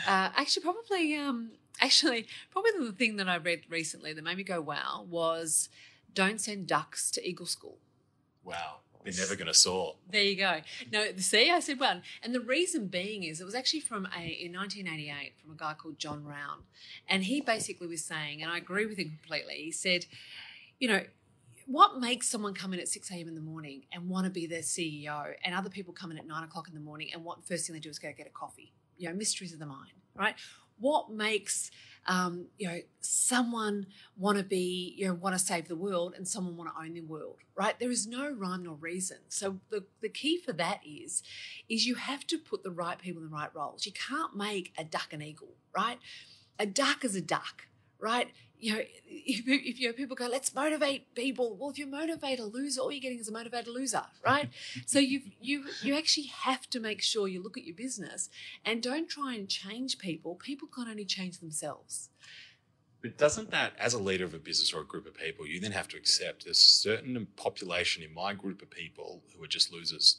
uh, 0.08 0.30
actually, 0.36 0.64
probably, 0.64 1.16
um, 1.16 1.52
actually, 1.82 2.28
probably 2.52 2.72
the 2.80 2.92
thing 2.92 3.18
that 3.18 3.28
I 3.28 3.38
read 3.38 3.62
recently 3.70 4.14
that 4.14 4.24
made 4.24 4.38
me 4.38 4.44
go 4.44 4.62
wow 4.62 5.06
was 5.10 5.70
"Don't 6.14 6.40
send 6.40 6.68
ducks 6.68 7.12
to 7.12 7.28
eagle 7.28 7.46
school." 7.46 7.78
Wow. 8.44 8.78
They're 9.04 9.24
never 9.24 9.36
going 9.36 9.48
to 9.48 9.54
soar. 9.54 9.96
There 10.10 10.22
you 10.22 10.36
go. 10.36 10.60
No, 10.92 11.06
see, 11.18 11.50
I 11.50 11.62
said 11.62 11.80
one. 11.80 12.02
And 12.22 12.36
the 12.36 12.42
reason 12.42 12.88
being 12.88 13.24
is 13.24 13.40
it 13.40 13.46
was 13.46 13.56
actually 13.56 13.80
from 13.80 14.06
a, 14.06 14.22
in 14.22 14.52
1988 14.52 15.34
from 15.42 15.52
a 15.52 15.56
guy 15.56 15.76
called 15.76 15.98
John 15.98 16.26
Rohn. 16.26 16.64
And 17.08 17.24
he 17.24 17.40
basically 17.40 17.88
was 17.88 18.04
saying, 18.04 18.42
and 18.42 18.52
I 18.52 18.58
agree 18.58 18.86
with 18.86 18.98
him 18.98 19.18
completely, 19.22 19.56
he 19.64 19.72
said, 19.72 20.08
you 20.78 20.90
know, 20.90 21.04
what 21.68 22.00
makes 22.00 22.28
someone 22.28 22.54
come 22.54 22.74
in 22.74 22.80
at 22.80 22.88
6 22.88 23.12
a.m. 23.12 23.28
in 23.28 23.36
the 23.36 23.42
morning 23.42 23.84
and 23.94 24.10
want 24.10 24.26
to 24.26 24.30
be 24.30 24.46
their 24.46 24.62
CEO 24.62 25.34
and 25.44 25.56
other 25.56 25.70
people 25.70 25.94
come 25.94 26.12
in 26.12 26.18
at 26.18 26.28
9 26.28 26.44
o'clock 26.44 26.68
in 26.68 26.74
the 26.74 26.80
morning 26.80 27.10
and 27.14 27.24
what 27.24 27.46
first 27.46 27.66
thing 27.68 27.74
they 27.74 27.80
do 27.80 27.90
is 27.90 28.00
go 28.00 28.12
get 28.18 28.28
a 28.28 28.32
coffee? 28.32 28.74
You 28.98 29.10
know, 29.10 29.16
mysteries 29.16 29.54
of 29.54 29.60
the 29.60 29.66
mind, 29.66 29.92
right? 30.16 30.36
What 30.80 31.12
makes 31.12 31.72
um, 32.08 32.46
you 32.58 32.68
know, 32.68 32.80
someone 33.02 33.88
want 34.18 34.38
to 34.38 34.44
be, 34.44 34.96
you 34.98 35.08
know, 35.08 35.14
want 35.14 35.36
to 35.36 35.40
save 35.40 35.68
the 35.68 35.76
world 35.76 36.14
and 36.16 36.28
someone 36.28 36.56
want 36.56 36.74
to 36.74 36.82
own 36.82 36.94
the 36.94 37.02
world, 37.02 37.38
right? 37.56 37.78
There 37.78 37.92
is 37.92 38.08
no 38.08 38.32
rhyme 38.32 38.64
nor 38.64 38.76
reason. 38.76 39.18
So 39.28 39.60
the, 39.70 39.84
the 40.02 40.10
key 40.10 40.40
for 40.40 40.54
that 40.54 40.80
is, 40.86 41.22
is 41.70 41.86
you 41.86 41.96
have 41.96 42.26
to 42.28 42.38
put 42.38 42.64
the 42.64 42.72
right 42.72 42.98
people 42.98 43.22
in 43.22 43.30
the 43.30 43.36
right 43.36 43.54
roles. 43.54 43.86
You 43.86 43.92
can't 43.92 44.36
make 44.36 44.74
a 44.78 44.86
duck 44.86 45.12
an 45.12 45.22
eagle, 45.22 45.56
right? 45.76 46.00
A 46.58 46.66
duck 46.66 47.04
is 47.04 47.16
a 47.16 47.22
duck, 47.22 47.68
right? 48.00 48.30
You 48.60 48.74
know, 48.74 48.80
if, 49.06 49.48
if 49.48 49.80
you 49.80 49.88
know, 49.88 49.94
people 49.94 50.16
go, 50.16 50.28
let's 50.28 50.54
motivate 50.54 51.14
people. 51.14 51.56
Well, 51.56 51.70
if 51.70 51.78
you 51.78 51.86
motivate 51.86 52.40
a 52.40 52.46
loser, 52.46 52.82
all 52.82 52.92
you're 52.92 53.02
getting 53.02 53.20
is 53.20 53.28
a 53.28 53.32
motivated 53.32 53.68
loser, 53.68 54.04
right? 54.26 54.50
so 54.86 55.00
you 55.00 55.22
you 55.42 55.66
you 55.82 55.96
actually 55.96 56.28
have 56.28 56.70
to 56.72 56.80
make 56.80 57.02
sure 57.02 57.28
you 57.28 57.42
look 57.42 57.58
at 57.58 57.66
your 57.66 57.76
business 57.76 58.30
and 58.66 58.82
don't 58.82 59.10
try 59.10 59.36
and 59.36 59.48
change 59.48 60.00
people. 60.00 60.36
People 60.36 60.68
can 60.68 60.88
only 60.88 61.06
change 61.06 61.40
themselves. 61.40 62.10
But 63.02 63.18
doesn't 63.18 63.52
that, 63.52 63.74
as 63.78 63.94
a 63.94 64.00
leader 64.00 64.26
of 64.26 64.34
a 64.34 64.40
business 64.40 64.74
or 64.74 64.82
a 64.82 64.86
group 64.86 65.06
of 65.06 65.14
people, 65.14 65.46
you 65.46 65.60
then 65.60 65.72
have 65.72 65.88
to 65.90 65.98
accept 65.98 66.46
there's 66.46 66.58
a 66.58 66.62
certain 66.62 67.28
population 67.36 68.02
in 68.02 68.14
my 68.14 68.34
group 68.34 68.64
of 68.64 68.72
people 68.72 69.22
who 69.36 69.44
are 69.44 69.48
just 69.48 69.72
losers, 69.72 70.18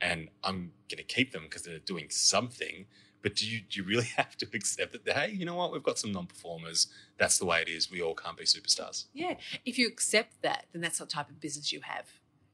and 0.00 0.28
I'm 0.44 0.72
going 0.88 0.98
to 0.98 1.02
keep 1.02 1.32
them 1.32 1.42
because 1.42 1.62
they're 1.62 1.78
doing 1.80 2.06
something 2.10 2.86
but 3.22 3.36
do 3.36 3.48
you, 3.48 3.60
do 3.60 3.80
you 3.80 3.86
really 3.86 4.04
have 4.16 4.36
to 4.38 4.46
accept 4.54 4.92
that, 4.92 5.16
hey, 5.16 5.30
you 5.30 5.44
know 5.44 5.54
what, 5.54 5.72
we've 5.72 5.82
got 5.82 5.98
some 5.98 6.12
non 6.12 6.26
performers. 6.26 6.88
That's 7.18 7.38
the 7.38 7.46
way 7.46 7.62
it 7.62 7.68
is. 7.68 7.90
We 7.90 8.02
all 8.02 8.14
can't 8.14 8.36
be 8.36 8.44
superstars. 8.44 9.06
Yeah. 9.14 9.34
If 9.64 9.78
you 9.78 9.88
accept 9.88 10.42
that, 10.42 10.66
then 10.72 10.82
that's 10.82 10.98
the 10.98 11.06
type 11.06 11.30
of 11.30 11.40
business 11.40 11.72
you 11.72 11.80
have. 11.82 12.06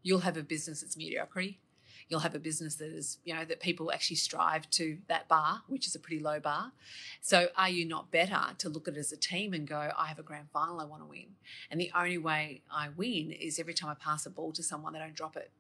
You'll 0.03 0.21
have 0.21 0.37
a 0.37 0.43
business 0.43 0.83
that's 0.83 0.97
mediocrity. 0.97 1.61
You'll 2.09 2.21
have 2.21 2.35
a 2.35 2.39
business 2.39 2.77
that 2.77 2.89
is, 2.89 3.19
you 3.25 3.35
know, 3.35 3.45
that 3.45 3.61
people 3.61 3.93
actually 3.93 4.17
strive 4.17 4.71
to 4.71 4.99
that 5.09 5.29
bar, 5.29 5.63
which 5.69 5.87
is 5.87 5.95
a 5.95 5.99
pretty 5.99 6.23
low 6.23 6.41
bar. 6.41 6.73
So, 7.21 7.49
are 7.55 7.69
you 7.69 7.85
not 7.85 8.11
better 8.11 8.41
to 8.57 8.69
look 8.71 8.89
at 8.89 8.95
it 8.95 9.01
as 9.01 9.13
a 9.13 9.17
team 9.19 9.53
and 9.53 9.69
go, 9.69 9.91
I 9.95 10.07
have 10.07 10.19
a 10.19 10.23
grand 10.23 10.49
final 10.51 10.81
I 10.81 10.85
want 10.85 11.03
to 11.03 11.07
win? 11.07 11.37
And 11.71 11.79
the 11.79 11.91
only 11.95 12.17
way 12.17 12.63
I 12.71 12.89
win 12.97 13.31
is 13.31 13.59
every 13.59 13.75
time 13.75 13.91
I 13.91 13.95
pass 13.95 14.25
a 14.25 14.31
ball 14.31 14.53
to 14.53 14.63
someone, 14.63 14.95
they 14.95 15.01
don't 15.01 15.15
drop 15.15 15.37
it. 15.37 15.51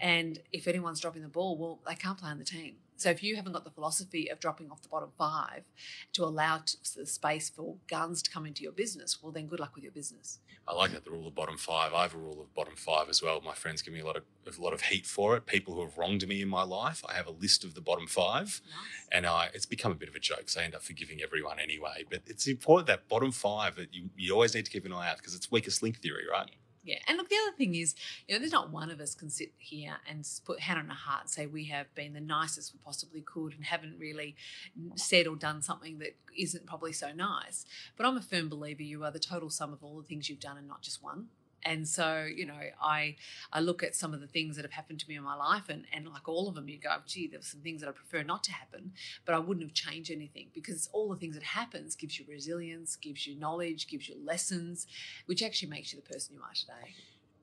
And 0.00 0.38
if 0.50 0.66
anyone's 0.66 1.00
dropping 1.00 1.22
the 1.22 1.28
ball, 1.28 1.58
well, 1.58 1.80
they 1.86 1.94
can't 1.94 2.16
play 2.16 2.30
on 2.30 2.38
the 2.38 2.44
team. 2.44 2.76
So 3.02 3.10
if 3.10 3.20
you 3.20 3.34
haven't 3.34 3.52
got 3.52 3.64
the 3.64 3.70
philosophy 3.70 4.30
of 4.30 4.38
dropping 4.38 4.70
off 4.70 4.80
the 4.80 4.88
bottom 4.88 5.10
five 5.18 5.64
to 6.12 6.22
allow 6.24 6.62
the 6.96 7.04
space 7.04 7.50
for 7.50 7.74
guns 7.88 8.22
to 8.22 8.30
come 8.30 8.46
into 8.46 8.62
your 8.62 8.70
business, 8.70 9.20
well, 9.20 9.32
then 9.32 9.46
good 9.46 9.58
luck 9.58 9.74
with 9.74 9.82
your 9.82 9.92
business. 9.92 10.38
I 10.68 10.74
like 10.74 10.92
that 10.92 11.04
the 11.04 11.10
rule 11.10 11.26
of 11.26 11.34
bottom 11.34 11.56
five. 11.56 11.92
I 11.92 12.02
have 12.02 12.14
a 12.14 12.18
rule 12.18 12.40
of 12.40 12.54
bottom 12.54 12.76
five 12.76 13.08
as 13.08 13.20
well. 13.20 13.40
My 13.40 13.54
friends 13.54 13.82
give 13.82 13.92
me 13.92 13.98
a 13.98 14.06
lot 14.06 14.16
of 14.16 14.22
a 14.46 14.62
lot 14.62 14.72
of 14.72 14.82
heat 14.82 15.04
for 15.06 15.36
it. 15.36 15.46
People 15.46 15.74
who 15.74 15.82
have 15.82 15.98
wronged 15.98 16.26
me 16.28 16.42
in 16.42 16.48
my 16.48 16.62
life, 16.62 17.02
I 17.08 17.14
have 17.14 17.26
a 17.26 17.32
list 17.32 17.64
of 17.64 17.74
the 17.74 17.80
bottom 17.80 18.06
five, 18.06 18.60
nice. 18.64 19.08
and 19.10 19.26
I, 19.26 19.48
it's 19.54 19.66
become 19.66 19.90
a 19.90 19.96
bit 19.96 20.08
of 20.08 20.14
a 20.14 20.20
joke. 20.20 20.48
So 20.48 20.60
I 20.60 20.64
end 20.64 20.74
up 20.74 20.82
forgiving 20.82 21.20
everyone 21.22 21.58
anyway. 21.58 22.04
But 22.08 22.22
it's 22.26 22.46
important 22.46 22.86
that 22.86 23.08
bottom 23.08 23.32
five 23.32 23.74
that 23.76 23.92
you, 23.92 24.10
you 24.16 24.32
always 24.32 24.54
need 24.54 24.64
to 24.64 24.70
keep 24.70 24.86
an 24.86 24.92
eye 24.92 25.10
out 25.10 25.16
because 25.16 25.34
it's 25.34 25.50
weakest 25.50 25.82
link 25.82 25.98
theory, 25.98 26.24
right? 26.30 26.48
Yeah, 26.48 26.56
and 27.06 27.16
look, 27.16 27.28
the 27.28 27.36
other 27.46 27.56
thing 27.56 27.74
is, 27.74 27.94
you 28.26 28.34
know, 28.34 28.38
there's 28.38 28.52
not 28.52 28.70
one 28.70 28.90
of 28.90 29.00
us 29.00 29.14
can 29.14 29.30
sit 29.30 29.52
here 29.58 29.96
and 30.08 30.26
put 30.44 30.60
hand 30.60 30.78
on 30.78 30.90
a 30.90 30.94
heart 30.94 31.22
and 31.22 31.30
say 31.30 31.46
we 31.46 31.64
have 31.66 31.94
been 31.94 32.12
the 32.12 32.20
nicest 32.20 32.72
we 32.72 32.80
possibly 32.84 33.20
could 33.20 33.54
and 33.54 33.64
haven't 33.64 33.98
really 33.98 34.34
said 34.96 35.26
or 35.26 35.36
done 35.36 35.62
something 35.62 35.98
that 35.98 36.16
isn't 36.36 36.66
probably 36.66 36.92
so 36.92 37.12
nice. 37.12 37.64
But 37.96 38.06
I'm 38.06 38.16
a 38.16 38.22
firm 38.22 38.48
believer 38.48 38.82
you 38.82 39.04
are 39.04 39.10
the 39.10 39.18
total 39.18 39.50
sum 39.50 39.72
of 39.72 39.82
all 39.84 39.96
the 39.96 40.02
things 40.02 40.28
you've 40.28 40.40
done 40.40 40.56
and 40.56 40.66
not 40.66 40.82
just 40.82 41.02
one. 41.02 41.28
And 41.64 41.86
so, 41.86 42.24
you 42.24 42.46
know, 42.46 42.58
I 42.80 43.16
I 43.52 43.60
look 43.60 43.82
at 43.82 43.94
some 43.94 44.14
of 44.14 44.20
the 44.20 44.26
things 44.26 44.56
that 44.56 44.64
have 44.64 44.72
happened 44.72 45.00
to 45.00 45.08
me 45.08 45.16
in 45.16 45.22
my 45.22 45.36
life, 45.36 45.68
and, 45.68 45.84
and 45.92 46.08
like 46.08 46.28
all 46.28 46.48
of 46.48 46.54
them, 46.54 46.68
you 46.68 46.78
go, 46.78 46.96
gee, 47.06 47.28
there's 47.28 47.46
some 47.46 47.60
things 47.60 47.80
that 47.80 47.88
I 47.88 47.92
prefer 47.92 48.22
not 48.22 48.42
to 48.44 48.52
happen, 48.52 48.92
but 49.24 49.34
I 49.34 49.38
wouldn't 49.38 49.66
have 49.66 49.74
changed 49.74 50.10
anything 50.10 50.48
because 50.54 50.88
all 50.92 51.08
the 51.08 51.16
things 51.16 51.34
that 51.34 51.44
happens 51.44 51.94
gives 51.94 52.18
you 52.18 52.24
resilience, 52.28 52.96
gives 52.96 53.26
you 53.26 53.38
knowledge, 53.38 53.88
gives 53.88 54.08
you 54.08 54.16
lessons, 54.24 54.86
which 55.26 55.42
actually 55.42 55.68
makes 55.68 55.92
you 55.92 56.00
the 56.00 56.12
person 56.12 56.34
you 56.34 56.40
are 56.42 56.54
today. 56.54 56.94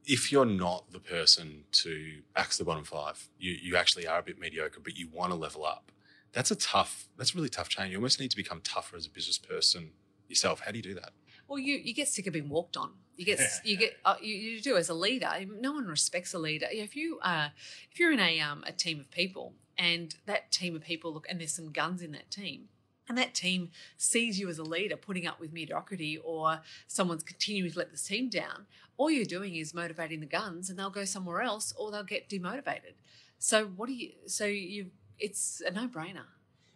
If 0.05 0.31
you're 0.31 0.45
not 0.45 0.91
the 0.91 0.99
person 0.99 1.65
to 1.71 2.21
axe 2.35 2.57
the 2.57 2.63
bottom 2.63 2.83
five, 2.83 3.29
you, 3.37 3.51
you 3.61 3.75
actually 3.75 4.07
are 4.07 4.19
a 4.19 4.23
bit 4.23 4.39
mediocre, 4.39 4.79
but 4.83 4.97
you 4.97 5.07
want 5.11 5.31
to 5.31 5.35
level 5.37 5.65
up. 5.65 5.91
That's 6.31 6.51
a 6.51 6.55
tough, 6.55 7.07
that's 7.17 7.33
a 7.33 7.37
really 7.37 7.49
tough 7.49 7.69
change. 7.69 7.91
You 7.91 7.97
almost 7.97 8.19
need 8.19 8.31
to 8.31 8.37
become 8.37 8.61
tougher 8.61 8.95
as 8.95 9.05
a 9.05 9.09
business 9.09 9.37
person 9.37 9.91
yourself. 10.27 10.61
How 10.61 10.71
do 10.71 10.77
you 10.77 10.83
do 10.83 10.93
that? 10.95 11.11
Well, 11.49 11.59
you, 11.59 11.75
you 11.75 11.93
get 11.93 12.07
sick 12.07 12.27
of 12.27 12.33
being 12.33 12.47
walked 12.47 12.77
on 12.77 12.91
you 13.19 13.25
get 13.25 13.41
you 13.65 13.75
get 13.75 13.97
uh, 14.05 14.15
you, 14.21 14.33
you, 14.33 14.61
do 14.61 14.77
as 14.77 14.89
a 14.89 14.93
leader. 14.93 15.29
No 15.59 15.73
one 15.73 15.85
respects 15.85 16.33
a 16.33 16.39
leader. 16.39 16.67
If 16.71 16.95
you 16.95 17.19
uh, 17.21 17.49
if 17.91 17.99
you're 17.99 18.13
in 18.13 18.19
a 18.19 18.39
um, 18.39 18.63
a 18.65 18.71
team 18.71 18.99
of 18.99 19.11
people 19.11 19.53
and 19.77 20.15
that 20.25 20.51
team 20.51 20.75
of 20.75 20.83
people 20.83 21.13
look 21.13 21.27
and 21.29 21.39
there's 21.39 21.53
some 21.53 21.71
guns 21.71 22.01
in 22.01 22.13
that 22.13 22.31
team, 22.31 22.69
and 23.09 23.17
that 23.17 23.35
team 23.35 23.71
sees 23.97 24.39
you 24.39 24.47
as 24.47 24.57
a 24.57 24.63
leader 24.63 24.95
putting 24.95 25.27
up 25.27 25.39
with 25.39 25.51
mediocrity 25.51 26.17
or 26.17 26.61
someone's 26.87 27.23
continuing 27.23 27.71
to 27.71 27.77
let 27.77 27.91
this 27.91 28.03
team 28.03 28.29
down, 28.29 28.65
all 28.97 29.11
you're 29.11 29.25
doing 29.25 29.55
is 29.55 29.73
motivating 29.73 30.21
the 30.21 30.25
guns 30.25 30.69
and 30.69 30.79
they'll 30.79 30.89
go 30.89 31.05
somewhere 31.05 31.41
else 31.41 31.73
or 31.77 31.91
they'll 31.91 32.03
get 32.03 32.29
demotivated. 32.29 32.93
So 33.37 33.65
what 33.65 33.87
do 33.87 33.93
you 33.93 34.11
so 34.27 34.45
you 34.45 34.91
it's 35.19 35.61
a 35.67 35.71
no-brainer. 35.71 36.25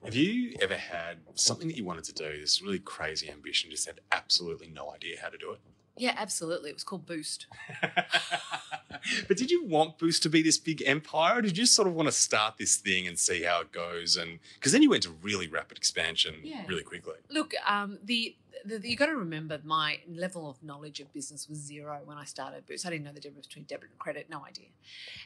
Have 0.03 0.15
you 0.15 0.53
ever 0.61 0.75
had 0.75 1.19
something 1.35 1.67
that 1.69 1.77
you 1.77 1.85
wanted 1.85 2.03
to 2.05 2.13
do, 2.13 2.39
this 2.39 2.61
really 2.61 2.79
crazy 2.79 3.29
ambition, 3.29 3.71
just 3.71 3.85
had 3.85 4.01
absolutely 4.11 4.67
no 4.67 4.91
idea 4.91 5.17
how 5.21 5.29
to 5.29 5.37
do 5.37 5.51
it? 5.51 5.59
Yeah, 5.95 6.13
absolutely. 6.17 6.71
It 6.71 6.73
was 6.73 6.83
called 6.83 7.05
Boost. 7.05 7.47
but 9.27 9.37
did 9.37 9.49
you 9.49 9.65
want 9.65 9.97
Boost 9.97 10.23
to 10.23 10.29
be 10.29 10.41
this 10.41 10.57
big 10.57 10.83
empire, 10.85 11.37
or 11.37 11.41
did 11.41 11.57
you 11.57 11.65
sort 11.65 11.87
of 11.87 11.93
want 11.93 12.07
to 12.07 12.11
start 12.11 12.57
this 12.57 12.75
thing 12.75 13.07
and 13.07 13.17
see 13.17 13.43
how 13.43 13.61
it 13.61 13.71
goes? 13.71 14.17
And 14.17 14.39
because 14.55 14.71
then 14.71 14.81
you 14.81 14.89
went 14.89 15.03
to 15.03 15.11
really 15.21 15.47
rapid 15.47 15.77
expansion 15.77 16.35
yeah. 16.43 16.63
really 16.67 16.83
quickly. 16.83 17.15
Look, 17.29 17.53
um, 17.65 17.99
the 18.03 18.35
the, 18.65 18.79
you 18.87 18.95
got 18.95 19.07
to 19.07 19.15
remember 19.15 19.59
my 19.63 19.99
level 20.07 20.49
of 20.49 20.61
knowledge 20.63 20.99
of 20.99 21.11
business 21.13 21.49
was 21.49 21.59
zero 21.59 21.99
when 22.05 22.17
I 22.17 22.25
started 22.25 22.65
Boost. 22.65 22.85
I 22.85 22.89
didn't 22.89 23.05
know 23.05 23.11
the 23.11 23.19
difference 23.19 23.47
between 23.47 23.65
debit 23.65 23.89
and 23.89 23.99
credit, 23.99 24.27
no 24.29 24.43
idea. 24.45 24.67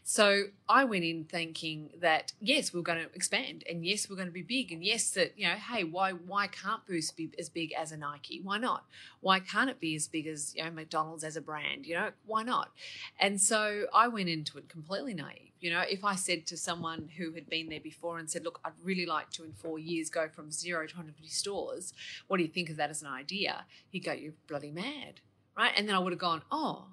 So 0.04 0.46
I 0.68 0.84
went 0.86 1.04
in 1.04 1.26
thinking 1.26 1.90
that 2.00 2.34
yes, 2.40 2.74
we 2.74 2.80
are 2.80 2.84
going 2.84 3.00
to 3.00 3.14
expand, 3.14 3.64
and 3.70 3.86
yes, 3.86 4.10
we're 4.10 4.16
going 4.16 4.28
to 4.28 4.34
be 4.34 4.42
big, 4.42 4.72
and 4.72 4.84
yes, 4.84 5.10
that 5.12 5.34
you 5.38 5.48
know, 5.48 5.56
hey, 5.56 5.84
why 5.84 6.12
why 6.12 6.48
can't 6.48 6.86
Boost 6.86 7.16
be 7.16 7.30
as 7.38 7.50
big 7.50 7.74
as 7.74 7.92
a 7.92 7.98
Nike? 7.98 8.42
Why 8.44 8.58
not? 8.58 8.86
Why 9.22 9.40
can't 9.40 9.70
it 9.70 9.80
be 9.80 9.96
as 9.96 10.08
big 10.08 10.28
as 10.28 10.56
you 10.56 10.64
know 10.64 10.72
McDonald's 10.72 11.24
as 11.24 11.36
a 11.36 11.42
brand? 11.42 11.86
You 11.86 11.96
know, 11.96 12.10
why 12.26 12.44
not? 12.44 12.72
And 13.20 13.40
so 13.40 13.86
I 13.94 14.08
went 14.08 14.30
into 14.30 14.58
it 14.58 14.70
completely 14.70 15.14
naive. 15.14 15.52
You 15.60 15.72
know, 15.72 15.82
if 15.82 16.04
I 16.04 16.16
said 16.16 16.46
to 16.48 16.58
someone 16.58 17.10
who 17.18 17.32
had 17.32 17.50
been 17.50 17.70
there 17.70 17.80
before 17.80 18.20
and 18.20 18.30
said, 18.30 18.44
Look, 18.44 18.60
I'd 18.64 18.74
really 18.84 19.06
like 19.06 19.32
to 19.32 19.44
in 19.44 19.54
four 19.54 19.80
years 19.80 20.10
go 20.10 20.28
from 20.28 20.52
zero 20.52 20.86
to 20.86 20.94
150 20.94 21.28
stores, 21.30 21.94
what 22.28 22.38
do 22.38 22.44
you 22.44 22.50
think 22.50 22.70
of 22.70 22.78
that 22.78 22.90
as 22.90 23.02
an 23.02 23.08
idea? 23.08 23.66
He'd 23.90 24.02
go, 24.02 24.14
You're 24.14 24.34
bloody 24.48 24.72
mad. 24.72 25.22
Right. 25.58 25.72
And 25.76 25.88
then 25.88 25.96
I 25.96 26.00
would 26.00 26.14
have 26.14 26.20
gone, 26.20 26.44
Oh, 26.52 26.86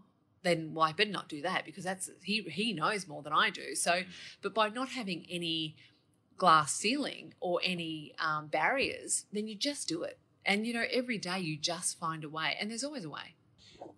then 0.44 0.72
well, 0.74 0.86
I 0.86 0.92
better 0.92 1.10
not 1.10 1.28
do 1.28 1.42
that 1.42 1.64
because 1.64 1.84
that's 1.84 2.10
he 2.22 2.42
he 2.42 2.72
knows 2.72 3.08
more 3.08 3.22
than 3.22 3.32
I 3.32 3.50
do. 3.50 3.74
So, 3.74 3.92
mm. 3.92 4.06
but 4.42 4.54
by 4.54 4.68
not 4.68 4.90
having 4.90 5.26
any 5.28 5.74
glass 6.36 6.74
ceiling 6.74 7.34
or 7.40 7.60
any 7.64 8.14
um, 8.18 8.46
barriers, 8.46 9.24
then 9.32 9.48
you 9.48 9.56
just 9.56 9.88
do 9.88 10.02
it. 10.02 10.18
And 10.44 10.66
you 10.66 10.74
know, 10.74 10.84
every 10.92 11.18
day 11.18 11.40
you 11.40 11.56
just 11.56 11.98
find 11.98 12.22
a 12.22 12.28
way, 12.28 12.56
and 12.60 12.70
there's 12.70 12.84
always 12.84 13.04
a 13.04 13.10
way. 13.10 13.34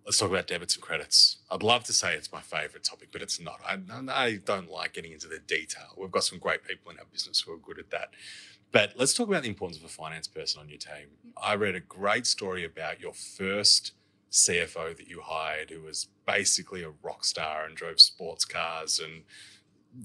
Let's 0.05 0.17
talk 0.17 0.29
about 0.29 0.47
debits 0.47 0.75
and 0.75 0.83
credits. 0.83 1.37
I'd 1.51 1.63
love 1.63 1.83
to 1.85 1.93
say 1.93 2.13
it's 2.13 2.31
my 2.31 2.41
favorite 2.41 2.83
topic, 2.83 3.09
but 3.11 3.21
it's 3.21 3.39
not. 3.39 3.59
I, 3.65 3.77
I 4.09 4.39
don't 4.43 4.69
like 4.69 4.93
getting 4.93 5.11
into 5.11 5.27
the 5.27 5.39
detail. 5.39 5.87
We've 5.97 6.11
got 6.11 6.23
some 6.23 6.39
great 6.39 6.63
people 6.63 6.91
in 6.91 6.99
our 6.99 7.05
business 7.11 7.41
who 7.41 7.53
are 7.53 7.57
good 7.57 7.79
at 7.79 7.89
that. 7.91 8.09
But 8.71 8.93
let's 8.95 9.13
talk 9.13 9.27
about 9.27 9.43
the 9.43 9.49
importance 9.49 9.77
of 9.77 9.85
a 9.85 9.89
finance 9.89 10.27
person 10.27 10.61
on 10.61 10.69
your 10.69 10.77
team. 10.77 11.09
I 11.41 11.55
read 11.55 11.75
a 11.75 11.79
great 11.79 12.27
story 12.27 12.65
about 12.65 12.99
your 12.99 13.13
first 13.13 13.93
CFO 14.31 14.95
that 14.97 15.07
you 15.07 15.21
hired 15.21 15.69
who 15.69 15.81
was 15.81 16.07
basically 16.25 16.83
a 16.83 16.91
rock 17.01 17.23
star 17.23 17.65
and 17.65 17.75
drove 17.75 17.99
sports 17.99 18.45
cars 18.45 18.99
and 18.99 19.23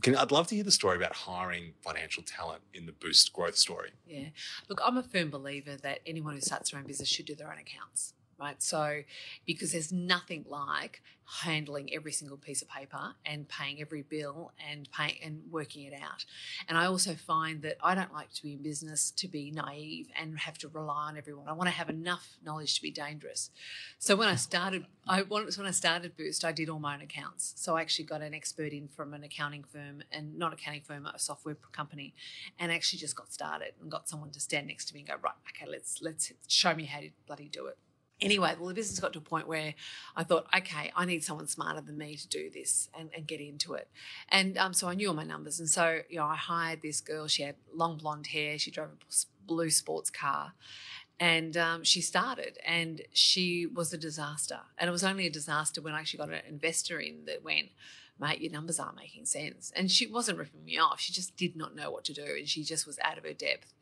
can, 0.00 0.16
I'd 0.16 0.30
love 0.30 0.46
to 0.46 0.54
hear 0.54 0.64
the 0.64 0.70
story 0.70 0.96
about 0.96 1.12
hiring 1.12 1.74
financial 1.82 2.22
talent 2.22 2.62
in 2.72 2.86
the 2.86 2.92
Boost 2.92 3.32
growth 3.32 3.56
story. 3.56 3.90
Yeah. 4.06 4.28
Look, 4.68 4.80
I'm 4.82 4.96
a 4.96 5.02
firm 5.02 5.28
believer 5.28 5.76
that 5.82 6.00
anyone 6.06 6.34
who 6.34 6.40
starts 6.40 6.70
their 6.70 6.80
own 6.80 6.86
business 6.86 7.08
should 7.08 7.26
do 7.26 7.34
their 7.34 7.52
own 7.52 7.58
accounts 7.58 8.14
right? 8.38 8.62
So, 8.62 9.02
because 9.46 9.72
there's 9.72 9.92
nothing 9.92 10.44
like 10.48 11.02
handling 11.40 11.92
every 11.94 12.12
single 12.12 12.36
piece 12.36 12.62
of 12.62 12.68
paper 12.68 13.14
and 13.24 13.48
paying 13.48 13.80
every 13.80 14.02
bill 14.02 14.52
and 14.70 14.88
paying 14.92 15.16
and 15.24 15.42
working 15.50 15.84
it 15.84 15.94
out. 15.94 16.24
And 16.68 16.76
I 16.76 16.86
also 16.86 17.14
find 17.14 17.62
that 17.62 17.76
I 17.82 17.94
don't 17.94 18.12
like 18.12 18.32
to 18.34 18.42
be 18.42 18.52
in 18.52 18.62
business 18.62 19.10
to 19.12 19.28
be 19.28 19.50
naive 19.50 20.08
and 20.18 20.38
have 20.40 20.58
to 20.58 20.68
rely 20.68 21.08
on 21.08 21.16
everyone. 21.16 21.48
I 21.48 21.52
want 21.52 21.68
to 21.68 21.74
have 21.74 21.88
enough 21.88 22.36
knowledge 22.44 22.74
to 22.76 22.82
be 22.82 22.90
dangerous. 22.90 23.50
So 23.98 24.14
when 24.16 24.28
I 24.28 24.34
started, 24.34 24.86
I 25.06 25.22
was 25.22 25.56
when 25.56 25.66
I 25.66 25.70
started 25.70 26.16
Boost, 26.16 26.44
I 26.44 26.52
did 26.52 26.68
all 26.68 26.78
my 26.78 26.94
own 26.94 27.02
accounts. 27.02 27.54
So 27.56 27.76
I 27.76 27.80
actually 27.80 28.04
got 28.04 28.20
an 28.20 28.34
expert 28.34 28.72
in 28.72 28.88
from 28.88 29.14
an 29.14 29.22
accounting 29.24 29.64
firm 29.64 30.02
and 30.10 30.38
not 30.38 30.52
accounting 30.52 30.82
firm, 30.82 31.06
a 31.06 31.18
software 31.18 31.56
company, 31.72 32.14
and 32.58 32.70
actually 32.70 32.98
just 32.98 33.16
got 33.16 33.32
started 33.32 33.72
and 33.80 33.90
got 33.90 34.08
someone 34.08 34.30
to 34.30 34.40
stand 34.40 34.66
next 34.66 34.86
to 34.86 34.94
me 34.94 35.00
and 35.00 35.08
go, 35.08 35.14
right, 35.22 35.34
okay, 35.48 35.70
let's 35.70 36.00
let's 36.02 36.32
show 36.46 36.74
me 36.74 36.84
how 36.84 37.00
to 37.00 37.10
bloody 37.26 37.48
do 37.48 37.66
it 37.66 37.78
anyway, 38.22 38.54
well, 38.58 38.68
the 38.68 38.74
business 38.74 38.98
got 39.00 39.12
to 39.12 39.18
a 39.18 39.22
point 39.22 39.48
where 39.48 39.74
I 40.16 40.24
thought, 40.24 40.46
okay, 40.56 40.92
I 40.96 41.04
need 41.04 41.24
someone 41.24 41.48
smarter 41.48 41.80
than 41.80 41.98
me 41.98 42.16
to 42.16 42.28
do 42.28 42.48
this 42.48 42.88
and, 42.98 43.10
and 43.14 43.26
get 43.26 43.40
into 43.40 43.74
it. 43.74 43.88
And 44.28 44.56
um, 44.56 44.72
so 44.72 44.88
I 44.88 44.94
knew 44.94 45.08
all 45.08 45.14
my 45.14 45.24
numbers. 45.24 45.58
And 45.58 45.68
so, 45.68 46.00
you 46.08 46.18
know, 46.18 46.26
I 46.26 46.36
hired 46.36 46.80
this 46.80 47.00
girl. 47.00 47.26
She 47.26 47.42
had 47.42 47.56
long 47.74 47.98
blonde 47.98 48.28
hair. 48.28 48.58
She 48.58 48.70
drove 48.70 48.90
a 48.90 49.46
blue 49.46 49.70
sports 49.70 50.08
car. 50.08 50.52
And 51.20 51.56
um, 51.56 51.84
she 51.84 52.00
started, 52.00 52.58
and 52.66 53.02
she 53.12 53.64
was 53.64 53.92
a 53.92 53.98
disaster. 53.98 54.60
And 54.76 54.88
it 54.88 54.92
was 54.92 55.04
only 55.04 55.26
a 55.26 55.30
disaster 55.30 55.80
when 55.80 55.94
I 55.94 56.00
actually 56.00 56.18
got 56.18 56.30
an 56.30 56.40
investor 56.48 56.98
in 56.98 57.26
that 57.26 57.44
went, 57.44 57.68
mate, 58.18 58.40
your 58.40 58.50
numbers 58.50 58.80
aren't 58.80 58.96
making 58.96 59.26
sense. 59.26 59.72
And 59.76 59.90
she 59.90 60.06
wasn't 60.06 60.38
ripping 60.38 60.64
me 60.64 60.78
off. 60.78 61.00
She 61.00 61.12
just 61.12 61.36
did 61.36 61.54
not 61.54 61.76
know 61.76 61.92
what 61.92 62.04
to 62.04 62.12
do. 62.12 62.24
And 62.24 62.48
she 62.48 62.64
just 62.64 62.86
was 62.86 62.98
out 63.04 63.18
of 63.18 63.24
her 63.24 63.34
depth. 63.34 63.72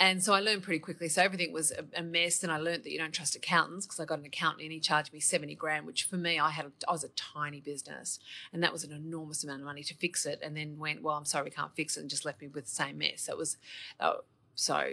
And 0.00 0.24
so 0.24 0.32
I 0.32 0.40
learned 0.40 0.62
pretty 0.62 0.78
quickly. 0.78 1.10
So 1.10 1.22
everything 1.22 1.52
was 1.52 1.74
a, 1.94 2.02
mess. 2.02 2.42
And 2.42 2.50
I 2.50 2.56
learned 2.56 2.84
that 2.84 2.90
you 2.90 2.96
don't 2.96 3.12
trust 3.12 3.36
accountants 3.36 3.84
because 3.84 4.00
I 4.00 4.06
got 4.06 4.18
an 4.18 4.24
accountant 4.24 4.62
and 4.62 4.72
he 4.72 4.80
charged 4.80 5.12
me 5.12 5.20
70 5.20 5.54
grand, 5.56 5.86
which 5.86 6.04
for 6.04 6.16
me, 6.16 6.38
I 6.38 6.48
had, 6.48 6.72
I 6.88 6.92
was 6.92 7.04
a 7.04 7.10
tiny 7.10 7.60
business 7.60 8.18
and 8.50 8.62
that 8.62 8.72
was 8.72 8.82
an 8.82 8.92
enormous 8.92 9.44
amount 9.44 9.60
of 9.60 9.66
money 9.66 9.82
to 9.82 9.94
fix 9.94 10.24
it. 10.24 10.40
And 10.42 10.56
then 10.56 10.78
went, 10.78 11.02
well, 11.02 11.16
I'm 11.16 11.26
sorry, 11.26 11.44
we 11.44 11.50
can't 11.50 11.76
fix 11.76 11.98
it 11.98 12.00
and 12.00 12.08
just 12.08 12.24
left 12.24 12.40
me 12.40 12.48
with 12.48 12.64
the 12.64 12.70
same 12.70 12.96
mess. 12.96 13.22
So 13.22 13.32
it 13.32 13.38
was, 13.38 13.58
uh, 14.00 14.14
so 14.54 14.92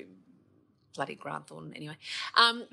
bloody 0.97 1.15
Grant 1.15 1.47
Thornton 1.47 1.73
anyway. 1.75 1.95
Um, 2.35 2.65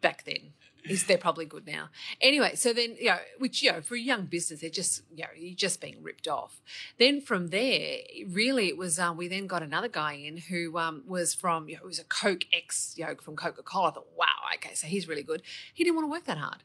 back 0.00 0.24
then, 0.24 0.52
is 0.84 1.04
they're 1.06 1.18
probably 1.18 1.46
good 1.46 1.66
now. 1.66 1.88
Anyway, 2.20 2.54
so 2.54 2.72
then 2.72 2.94
you 3.00 3.06
know, 3.06 3.18
which 3.38 3.62
you 3.62 3.72
know, 3.72 3.80
for 3.80 3.94
a 3.94 4.00
young 4.00 4.26
business, 4.26 4.60
they're 4.60 4.70
just 4.70 5.02
you 5.14 5.24
know, 5.24 5.30
you're 5.36 5.56
just 5.56 5.80
being 5.80 6.02
ripped 6.02 6.28
off. 6.28 6.60
Then 6.98 7.20
from 7.20 7.48
there, 7.48 7.98
really, 8.28 8.68
it 8.68 8.76
was 8.76 8.98
um, 8.98 9.16
we 9.16 9.26
then 9.26 9.46
got 9.46 9.62
another 9.62 9.88
guy 9.88 10.12
in 10.12 10.36
who 10.36 10.78
um, 10.78 11.02
was 11.06 11.34
from 11.34 11.68
you 11.68 11.76
know, 11.76 11.82
was 11.84 11.98
a 11.98 12.04
Coke 12.04 12.44
ex, 12.52 12.94
you 12.96 13.04
know, 13.04 13.14
from 13.16 13.34
Coca 13.34 13.62
Cola. 13.62 13.88
I 13.88 13.92
thought, 13.92 14.08
wow, 14.16 14.26
okay, 14.54 14.74
so 14.74 14.86
he's 14.86 15.08
really 15.08 15.22
good. 15.22 15.42
He 15.72 15.82
didn't 15.82 15.96
want 15.96 16.04
to 16.06 16.10
work 16.10 16.24
that 16.26 16.38
hard, 16.38 16.62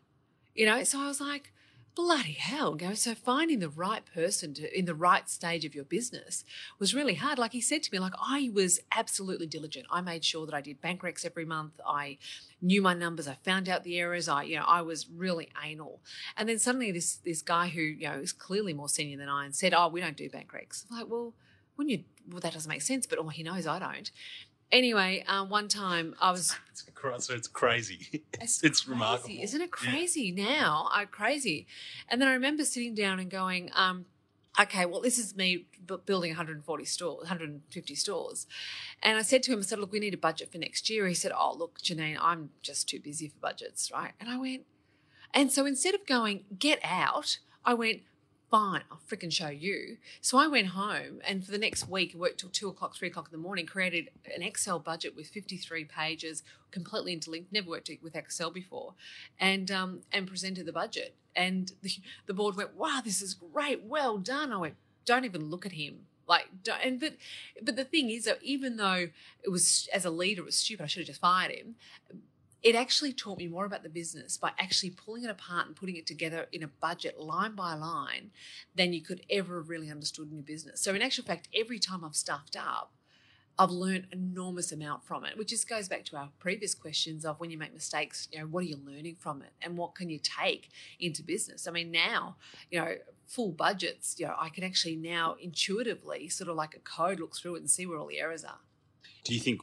you 0.54 0.66
know. 0.66 0.84
So 0.84 1.00
I 1.00 1.08
was 1.08 1.22
like 1.22 1.54
bloody 1.94 2.34
hell 2.34 2.76
go 2.76 2.94
so 2.94 3.14
finding 3.14 3.60
the 3.60 3.70
right 3.70 4.04
person 4.14 4.54
to 4.54 4.78
in 4.78 4.86
the 4.86 4.96
right 4.96 5.30
stage 5.30 5.66
of 5.66 5.76
your 5.76 5.84
business 5.84 6.46
was 6.80 6.96
really 6.96 7.16
hard. 7.16 7.38
Like 7.38 7.52
he 7.52 7.62
said 7.62 7.84
to 7.84 7.90
me 7.92 8.00
like 8.00 8.14
i 8.22 8.50
was 8.54 8.80
absolutely 8.96 9.48
diligent. 9.48 9.88
I 9.92 10.02
made 10.02 10.24
sure 10.24 10.46
that 10.46 10.56
i 10.56 10.62
did 10.62 10.82
bank 10.82 11.02
recs 11.02 11.26
every 11.26 11.46
month. 11.46 11.74
I 11.86 12.18
knew 12.62 12.82
my 12.82 12.94
numbers. 12.94 13.28
I 13.28 13.36
found 13.44 13.68
out 13.68 13.84
the 13.84 14.00
errors. 14.00 14.28
I 14.28 14.44
you 14.44 14.56
know 14.58 14.66
i 14.68 14.82
was 14.82 15.10
really 15.10 15.50
anal. 15.64 16.02
And 16.38 16.48
then 16.48 16.60
suddenly 16.60 16.92
this 16.92 17.18
this 17.18 17.42
guy 17.42 17.68
who 17.68 17.82
you 17.82 18.08
know 18.08 18.20
is 18.20 18.34
clearly 18.34 18.74
more 18.74 18.90
senior 18.90 19.18
than 19.18 19.30
i 19.30 19.46
and 19.46 19.56
said 19.56 19.74
oh 19.74 19.88
we 19.90 20.02
don't 20.02 20.18
do 20.18 20.30
bank 20.30 20.52
recs. 20.54 20.86
I'm 20.90 20.98
like 20.98 21.10
well 21.10 21.34
wouldn't 21.78 21.92
you 21.92 22.04
well 22.30 22.40
that 22.40 22.54
doesn't 22.54 22.70
make 22.70 22.82
sense 22.82 23.06
but 23.08 23.20
oh 23.20 23.28
he 23.30 23.44
knows 23.44 23.66
i 23.66 23.80
don't 23.80 24.12
Anyway, 24.72 25.24
um, 25.28 25.50
one 25.50 25.68
time 25.68 26.16
I 26.20 26.32
was. 26.32 26.56
It's, 27.04 27.32
it's 27.32 27.48
crazy. 27.48 28.24
It's, 28.40 28.64
it's 28.64 28.82
crazy, 28.82 28.92
remarkable. 28.92 29.36
Isn't 29.42 29.62
it 29.62 29.72
crazy 29.72 30.34
yeah. 30.36 30.46
now? 30.46 30.88
I 30.92 31.06
crazy. 31.06 31.66
And 32.08 32.22
then 32.22 32.28
I 32.28 32.34
remember 32.34 32.64
sitting 32.64 32.94
down 32.94 33.20
and 33.20 33.30
going, 33.30 33.72
um, 33.74 34.06
okay, 34.60 34.86
well, 34.86 35.02
this 35.02 35.18
is 35.18 35.36
me 35.36 35.66
building 36.06 36.30
140 36.32 36.86
stores, 36.86 37.22
150 37.22 37.96
stores. 37.96 38.48
And 39.02 39.18
I 39.18 39.22
said 39.22 39.44
to 39.44 39.54
him, 39.54 39.60
I 39.60 39.62
said, 39.64 39.80
look, 39.80 39.92
we 39.92 40.00
need 40.00 40.14
a 40.14 40.18
budget 40.18 40.52
for 40.52 40.58
next 40.58 40.90
year. 40.90 41.08
He 41.08 41.14
said, 41.14 41.32
oh, 41.36 41.56
look, 41.58 41.80
Janine, 41.80 42.18
I'm 42.20 42.52
just 42.62 42.88
too 42.88 43.00
busy 43.00 43.30
for 43.30 43.40
budgets, 43.40 43.92
right? 43.92 44.12
And 44.20 44.30
I 44.30 44.38
went, 44.38 44.64
and 45.34 45.52
so 45.52 45.66
instead 45.66 45.96
of 45.96 46.06
going, 46.06 46.44
get 46.58 46.80
out, 46.84 47.40
I 47.66 47.74
went, 47.74 48.02
fine, 48.52 48.82
I'll 48.92 49.00
freaking 49.10 49.32
show 49.32 49.48
you. 49.48 49.98
So 50.20 50.38
I 50.38 50.46
went 50.46 50.68
home 50.68 51.22
and 51.26 51.44
for 51.44 51.52
the 51.52 51.58
next 51.58 51.88
week, 51.88 52.14
worked 52.14 52.42
till 52.42 52.50
two 52.50 52.68
o'clock, 52.68 52.96
three 52.96 53.08
o'clock 53.08 53.28
in 53.28 53.32
the 53.32 53.42
morning, 53.42 53.66
created 53.66 54.10
an 54.36 54.44
Excel 54.44 54.78
budget 54.78 55.16
with 55.16 55.28
53 55.28 55.86
pages, 55.86 56.44
completely 56.70 57.14
interlinked, 57.14 57.54
never 57.54 57.70
worked 57.70 57.90
with 58.04 58.16
Excel 58.16 58.52
before, 58.52 58.94
and 59.40 59.72
um, 59.72 60.02
and 60.12 60.28
presented 60.28 60.66
the 60.66 60.74
budget. 60.74 61.16
And 61.34 61.72
the, 61.82 61.92
the 62.28 62.34
board 62.34 62.58
went, 62.58 62.76
wow, 62.76 63.00
this 63.04 63.22
is 63.22 63.34
great, 63.34 63.84
well 63.84 64.18
done. 64.18 64.52
I 64.52 64.58
went, 64.58 64.76
don't 65.06 65.26
even 65.26 65.50
look 65.50 65.66
at 65.66 65.72
him. 65.72 66.02
Like, 66.28 66.48
and 66.84 67.00
but, 67.00 67.14
but 67.62 67.76
the 67.76 67.84
thing 67.84 68.10
is 68.10 68.26
that 68.26 68.40
even 68.42 68.78
though 68.78 69.08
it 69.44 69.50
was 69.50 69.90
as 69.94 70.06
a 70.06 70.10
leader, 70.10 70.42
it 70.42 70.46
was 70.46 70.56
stupid. 70.56 70.84
I 70.84 70.88
should 70.88 71.02
have 71.02 71.08
just 71.08 71.22
fired 71.22 71.52
him 71.52 71.76
it 72.64 72.76
actually 72.76 73.14
taught 73.14 73.40
me 73.40 73.48
more 73.48 73.66
about 73.66 73.84
the 73.84 73.90
business 73.90 74.38
by 74.38 74.52
actually 74.60 74.92
pulling 74.92 75.24
it 75.24 75.30
apart 75.30 75.68
and 75.68 75.76
putting 75.76 75.96
it 75.96 76.06
together 76.06 76.48
in 76.52 76.64
a 76.64 76.68
budget 76.68 77.20
line 77.20 77.56
by 77.56 77.74
line 77.74 78.32
than 78.76 78.94
you 78.94 79.02
could 79.02 79.22
ever 79.30 79.58
have 79.58 79.70
really 79.70 79.90
understood 79.90 80.30
in 80.30 80.36
your 80.36 80.44
business. 80.44 80.82
So 80.82 80.94
in 80.94 81.02
actual 81.02 81.24
fact, 81.24 81.48
every 81.56 81.80
time 81.80 82.04
I've 82.04 82.16
stuffed 82.16 82.56
up, 82.56 82.94
I've 83.58 83.72
learned 83.72 84.08
enormous 84.12 84.72
amount 84.72 85.04
from 85.04 85.26
it, 85.26 85.38
which 85.38 85.50
just 85.50 85.68
goes 85.68 85.88
back 85.88 86.06
to 86.06 86.18
our 86.18 86.30
previous 86.40 86.74
questions 86.74 87.26
of 87.26 87.40
when 87.40 87.52
you 87.52 87.58
make 87.58 87.74
mistakes, 87.74 88.28
you 88.32 88.40
know, 88.40 88.46
what 88.46 88.64
are 88.64 88.68
you 88.68 88.78
learning 88.84 89.18
from 89.20 89.42
it 89.42 89.52
and 89.62 89.78
what 89.78 89.94
can 89.96 90.10
you 90.10 90.20
take 90.20 90.70
into 91.00 91.22
business? 91.22 91.68
I 91.68 91.72
mean, 91.72 91.92
now, 91.92 92.38
you 92.70 92.80
know, 92.80 92.96
full 93.28 93.52
budgets, 93.52 94.16
you 94.20 94.26
know, 94.26 94.36
I 94.40 94.50
can 94.50 94.64
actually 94.64 94.96
now 94.96 95.36
intuitively 95.40 96.30
sort 96.30 96.50
of 96.50 96.56
like 96.56 96.76
a 96.76 96.80
code 96.80 97.20
look 97.20 97.36
through 97.36 97.56
it 97.56 97.60
and 97.60 97.70
see 97.70 97.86
where 97.86 97.98
all 97.98 98.08
the 98.08 98.20
errors 98.20 98.44
are. 98.44 98.60
Do 99.24 99.34
you 99.34 99.40
think 99.40 99.62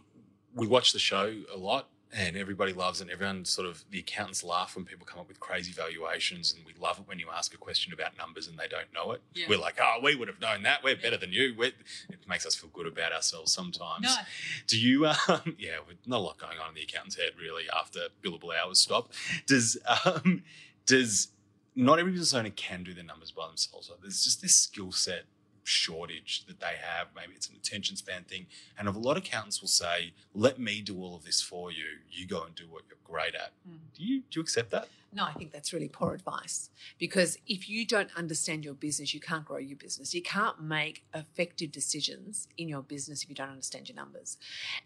we 0.54 0.66
watch 0.66 0.92
the 0.92 0.98
show 0.98 1.34
a 1.52 1.56
lot 1.56 1.88
and 2.12 2.36
everybody 2.36 2.72
loves 2.72 3.00
it. 3.00 3.04
And 3.04 3.10
everyone 3.10 3.44
sort 3.44 3.66
of 3.66 3.84
the 3.90 3.98
accountants 3.98 4.42
laugh 4.42 4.76
when 4.76 4.84
people 4.84 5.06
come 5.06 5.20
up 5.20 5.28
with 5.28 5.40
crazy 5.40 5.72
valuations, 5.72 6.54
and 6.54 6.64
we 6.64 6.72
love 6.80 6.98
it 6.98 7.04
when 7.06 7.18
you 7.18 7.26
ask 7.34 7.54
a 7.54 7.58
question 7.58 7.92
about 7.92 8.16
numbers 8.16 8.48
and 8.48 8.58
they 8.58 8.68
don't 8.68 8.92
know 8.94 9.12
it. 9.12 9.22
Yeah. 9.34 9.46
We're 9.48 9.58
like, 9.58 9.78
oh, 9.80 9.98
we 10.02 10.14
would 10.14 10.28
have 10.28 10.40
known 10.40 10.62
that. 10.62 10.82
We're 10.82 10.96
better 10.96 11.16
than 11.16 11.32
you. 11.32 11.54
We're, 11.56 11.72
it 12.08 12.28
makes 12.28 12.46
us 12.46 12.54
feel 12.54 12.70
good 12.70 12.86
about 12.86 13.12
ourselves 13.12 13.52
sometimes. 13.52 14.02
No. 14.02 14.14
Do 14.66 14.78
you? 14.78 15.06
Um, 15.06 15.56
yeah, 15.58 15.76
not 16.06 16.18
a 16.18 16.22
lot 16.22 16.38
going 16.38 16.58
on 16.58 16.70
in 16.70 16.74
the 16.74 16.82
accountant's 16.82 17.16
head 17.16 17.32
really 17.40 17.64
after 17.76 18.00
billable 18.22 18.50
hours 18.54 18.80
stop. 18.80 19.12
Does 19.46 19.76
um, 20.04 20.42
does 20.86 21.28
not 21.74 21.98
every 21.98 22.12
business 22.12 22.34
owner 22.34 22.50
can 22.50 22.82
do 22.82 22.92
their 22.92 23.04
numbers 23.04 23.30
by 23.30 23.46
themselves. 23.46 23.86
So 23.86 23.94
there's 24.02 24.24
just 24.24 24.42
this 24.42 24.54
skill 24.54 24.90
set 24.90 25.24
shortage 25.68 26.44
that 26.46 26.60
they 26.60 26.76
have. 26.80 27.08
Maybe 27.14 27.32
it's 27.34 27.48
an 27.48 27.56
attention 27.56 27.96
span 27.96 28.24
thing. 28.24 28.46
And 28.78 28.88
a 28.88 28.90
lot 28.90 29.16
of 29.16 29.24
accountants 29.24 29.60
will 29.60 29.68
say, 29.68 30.12
let 30.34 30.58
me 30.58 30.80
do 30.80 31.00
all 31.00 31.14
of 31.14 31.24
this 31.24 31.40
for 31.40 31.70
you. 31.70 31.98
You 32.10 32.26
go 32.26 32.42
and 32.42 32.54
do 32.54 32.64
what 32.68 32.82
you're 32.88 32.98
great 33.04 33.34
at. 33.34 33.52
Mm. 33.68 33.78
Do 33.96 34.04
you 34.04 34.20
do 34.30 34.40
you 34.40 34.42
accept 34.42 34.70
that? 34.70 34.88
No, 35.12 35.24
I 35.24 35.32
think 35.32 35.52
that's 35.52 35.72
really 35.72 35.88
poor 35.88 36.12
advice 36.12 36.68
because 36.98 37.38
if 37.46 37.68
you 37.68 37.86
don't 37.86 38.10
understand 38.14 38.64
your 38.64 38.74
business, 38.74 39.14
you 39.14 39.20
can't 39.20 39.44
grow 39.44 39.56
your 39.56 39.76
business. 39.76 40.14
You 40.14 40.20
can't 40.20 40.60
make 40.62 41.04
effective 41.14 41.72
decisions 41.72 42.46
in 42.58 42.68
your 42.68 42.82
business 42.82 43.22
if 43.22 43.30
you 43.30 43.34
don't 43.34 43.48
understand 43.48 43.88
your 43.88 43.96
numbers. 43.96 44.36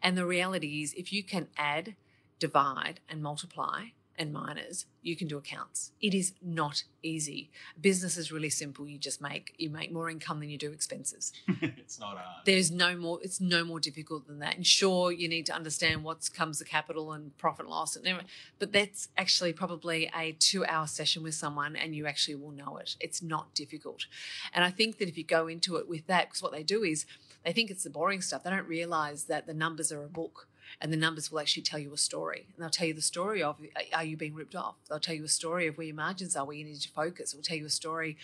And 0.00 0.16
the 0.16 0.24
reality 0.24 0.82
is, 0.82 0.94
if 0.94 1.12
you 1.12 1.24
can 1.24 1.48
add, 1.56 1.96
divide, 2.38 3.00
and 3.08 3.20
multiply, 3.20 3.86
and 4.18 4.32
minus 4.32 4.86
you 5.02 5.16
can 5.16 5.26
do 5.26 5.36
accounts. 5.36 5.90
It 6.00 6.14
is 6.14 6.32
not 6.40 6.84
easy. 7.02 7.50
Business 7.80 8.16
is 8.16 8.30
really 8.30 8.50
simple. 8.50 8.86
You 8.86 8.98
just 8.98 9.20
make 9.20 9.54
you 9.58 9.68
make 9.68 9.92
more 9.92 10.08
income 10.08 10.40
than 10.40 10.48
you 10.48 10.58
do 10.58 10.70
expenses. 10.70 11.32
it's 11.60 11.98
not 11.98 12.16
hard. 12.16 12.46
There's 12.46 12.70
no 12.70 12.96
more. 12.96 13.18
It's 13.22 13.40
no 13.40 13.64
more 13.64 13.80
difficult 13.80 14.26
than 14.26 14.38
that. 14.38 14.56
And 14.56 14.66
sure, 14.66 15.10
you 15.10 15.28
need 15.28 15.46
to 15.46 15.54
understand 15.54 16.04
what 16.04 16.28
comes 16.32 16.58
the 16.58 16.64
capital 16.64 17.12
and 17.12 17.36
profit 17.36 17.64
and 17.64 17.70
loss, 17.70 17.96
and 17.96 18.06
everything, 18.06 18.30
but 18.58 18.72
that's 18.72 19.08
actually 19.16 19.52
probably 19.52 20.10
a 20.16 20.32
two-hour 20.32 20.86
session 20.86 21.22
with 21.22 21.34
someone, 21.34 21.74
and 21.74 21.94
you 21.94 22.06
actually 22.06 22.36
will 22.36 22.52
know 22.52 22.76
it. 22.76 22.96
It's 23.00 23.22
not 23.22 23.54
difficult. 23.54 24.06
And 24.54 24.64
I 24.64 24.70
think 24.70 24.98
that 24.98 25.08
if 25.08 25.18
you 25.18 25.24
go 25.24 25.48
into 25.48 25.76
it 25.76 25.88
with 25.88 26.06
that, 26.06 26.28
because 26.28 26.42
what 26.42 26.52
they 26.52 26.62
do 26.62 26.84
is 26.84 27.06
they 27.44 27.52
think 27.52 27.70
it's 27.70 27.84
the 27.84 27.90
boring 27.90 28.20
stuff. 28.20 28.44
They 28.44 28.50
don't 28.50 28.68
realize 28.68 29.24
that 29.24 29.46
the 29.46 29.54
numbers 29.54 29.92
are 29.92 30.04
a 30.04 30.08
book 30.08 30.48
and 30.80 30.92
the 30.92 30.96
numbers 30.96 31.30
will 31.30 31.40
actually 31.40 31.62
tell 31.62 31.78
you 31.78 31.92
a 31.92 31.98
story. 31.98 32.46
And 32.54 32.62
they'll 32.62 32.70
tell 32.70 32.86
you 32.86 32.94
the 32.94 33.02
story 33.02 33.42
of 33.42 33.56
are 33.92 34.04
you 34.04 34.16
being 34.16 34.34
ripped 34.34 34.54
off? 34.54 34.76
They'll 34.88 35.00
tell 35.00 35.14
you 35.14 35.24
a 35.24 35.28
story 35.28 35.66
of 35.66 35.76
where 35.76 35.86
your 35.86 35.96
margins 35.96 36.36
are, 36.36 36.44
where 36.44 36.56
you 36.56 36.64
need 36.64 36.80
to 36.80 36.88
focus. 36.88 37.32
It 37.32 37.36
will 37.36 37.42
tell 37.42 37.56
you 37.56 37.66
a 37.66 37.70
story 37.70 38.16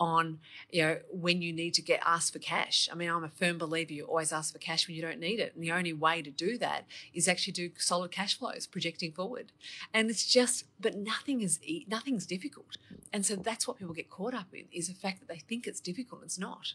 on 0.00 0.38
you 0.70 0.82
know 0.82 0.98
when 1.12 1.42
you 1.42 1.52
need 1.52 1.74
to 1.74 1.82
get 1.82 2.00
asked 2.04 2.32
for 2.32 2.38
cash. 2.38 2.88
I 2.90 2.94
mean, 2.94 3.10
I'm 3.10 3.22
a 3.22 3.28
firm 3.28 3.58
believer 3.58 3.92
you 3.92 4.04
always 4.04 4.32
ask 4.32 4.52
for 4.52 4.58
cash 4.58 4.88
when 4.88 4.96
you 4.96 5.02
don't 5.02 5.20
need 5.20 5.38
it, 5.38 5.54
and 5.54 5.62
the 5.62 5.72
only 5.72 5.92
way 5.92 6.22
to 6.22 6.30
do 6.30 6.56
that 6.58 6.86
is 7.12 7.28
actually 7.28 7.52
do 7.52 7.70
solid 7.76 8.10
cash 8.10 8.38
flows, 8.38 8.66
projecting 8.66 9.12
forward. 9.12 9.52
And 9.92 10.08
it's 10.08 10.26
just, 10.26 10.64
but 10.80 10.96
nothing 10.96 11.42
is 11.42 11.60
nothing's 11.86 12.26
difficult, 12.26 12.78
and 13.12 13.24
so 13.26 13.36
that's 13.36 13.68
what 13.68 13.78
people 13.78 13.94
get 13.94 14.08
caught 14.08 14.34
up 14.34 14.54
in 14.54 14.64
is 14.72 14.88
the 14.88 14.94
fact 14.94 15.20
that 15.20 15.28
they 15.28 15.40
think 15.40 15.66
it's 15.66 15.80
difficult. 15.80 16.22
It's 16.24 16.38
not. 16.38 16.72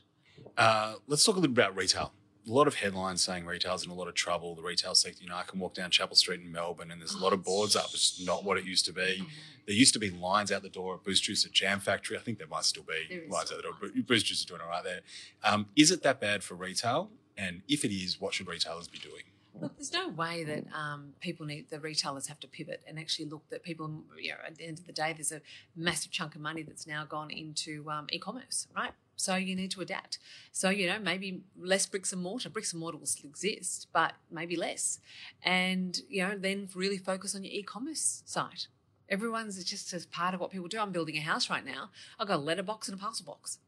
Uh, 0.58 0.96
let's 1.08 1.24
talk 1.24 1.36
a 1.36 1.40
little 1.40 1.54
bit 1.54 1.64
about 1.64 1.76
retail 1.76 2.12
a 2.48 2.52
lot 2.52 2.68
of 2.68 2.76
headlines 2.76 3.24
saying 3.24 3.46
retail's 3.46 3.86
in 3.86 3.92
a 3.92 3.94
lot 3.94 4.08
of 4.08 4.14
trouble. 4.14 4.56
The 4.56 4.62
retail 4.62 4.94
sector, 4.94 5.24
you 5.24 5.30
know, 5.30 5.36
I 5.36 5.44
can 5.44 5.60
walk 5.60 5.74
down 5.74 5.90
Chapel 5.90 6.16
Street 6.16 6.42
in 6.42 6.52
Melbourne 6.52 6.92
and 6.92 7.02
there's 7.02 7.14
a 7.14 7.18
lot 7.18 7.34
of 7.34 7.44
boards 7.44 7.76
up. 7.76 7.88
It's 7.94 8.24
not 8.24 8.44
what 8.44 8.58
it 8.58 8.66
used 8.66 8.86
to 8.86 8.94
be. 8.94 9.02
Mm-hmm. 9.02 9.26
There 9.66 9.76
used 9.76 9.94
to 9.94 10.00
be 10.00 10.12
lines 10.12 10.52
out 10.52 10.62
the 10.62 10.70
door 10.70 10.96
at 10.96 11.04
Boost 11.04 11.24
Juice 11.24 11.46
at 11.46 11.52
Jam 11.52 11.80
Factory. 11.80 12.18
I 12.18 12.22
think 12.22 12.38
there 12.38 12.48
might 12.48 12.66
still 12.66 12.84
be 12.84 13.22
lines 13.28 13.52
out 13.52 13.58
the 13.58 13.64
door. 13.64 13.72
But 13.80 13.96
Boost 14.06 14.28
Juice 14.28 14.40
is 14.40 14.46
doing 14.46 14.62
all 14.62 14.70
right 14.70 14.84
there. 14.84 15.02
Um, 15.44 15.68
is 15.76 15.90
it 15.90 16.04
that 16.04 16.20
bad 16.20 16.44
for 16.44 16.54
retail? 16.54 17.10
And 17.36 17.64
if 17.68 17.84
it 17.84 17.94
is, 17.94 18.22
what 18.22 18.34
should 18.34 18.48
retailers 18.48 18.88
be 18.88 19.00
doing? 19.00 19.24
Look, 19.60 19.78
there's 19.78 19.94
no 19.94 20.10
way 20.10 20.44
that 20.44 20.66
um, 20.76 21.14
people 21.22 21.46
need 21.46 21.70
the 21.70 21.80
retailers 21.80 22.28
have 22.28 22.42
to 22.42 22.48
pivot 22.48 22.84
and 22.86 23.00
actually 23.00 23.26
look 23.26 23.48
that 23.50 23.64
people. 23.64 24.04
You 24.20 24.32
know, 24.32 24.38
at 24.46 24.58
the 24.58 24.66
end 24.66 24.80
of 24.80 24.86
the 24.86 24.92
day, 24.92 25.14
there's 25.14 25.32
a 25.32 25.42
massive 25.78 26.12
chunk 26.12 26.36
of 26.36 26.42
money 26.42 26.62
that's 26.62 26.86
now 26.86 27.06
gone 27.06 27.32
into 27.32 27.90
um, 27.90 28.08
e-commerce, 28.12 28.68
right? 28.76 28.92
So 29.16 29.36
you 29.36 29.56
need 29.56 29.72
to 29.72 29.82
adapt. 29.82 30.20
So 30.52 30.70
you 30.70 30.88
know, 30.88 31.00
maybe 31.00 31.44
less 31.58 31.86
bricks 31.86 32.12
and 32.14 32.22
mortar. 32.22 32.50
Bricks 32.50 32.74
and 32.74 32.80
mortar 32.80 32.98
will 32.98 33.06
still 33.06 33.30
exist, 33.30 33.88
but 33.94 34.14
maybe 34.32 34.56
less. 34.56 35.00
And 35.44 36.00
you 36.10 36.24
know, 36.24 36.38
then 36.38 36.70
really 36.76 36.98
focus 36.98 37.36
on 37.36 37.44
your 37.44 37.54
e-commerce 37.54 38.24
site. 38.26 38.68
Everyone's 39.08 39.64
just 39.64 39.94
as 39.94 40.06
part 40.06 40.34
of 40.34 40.40
what 40.40 40.52
people 40.52 40.68
do. 40.68 40.80
I'm 40.80 40.92
building 40.92 41.16
a 41.18 41.22
house 41.22 41.50
right 41.50 41.66
now. 41.66 41.90
I've 42.20 42.28
got 42.28 42.38
a 42.38 42.42
letterbox 42.42 42.88
and 42.88 42.98
a 42.98 43.02
parcel 43.02 43.26
box. 43.26 43.60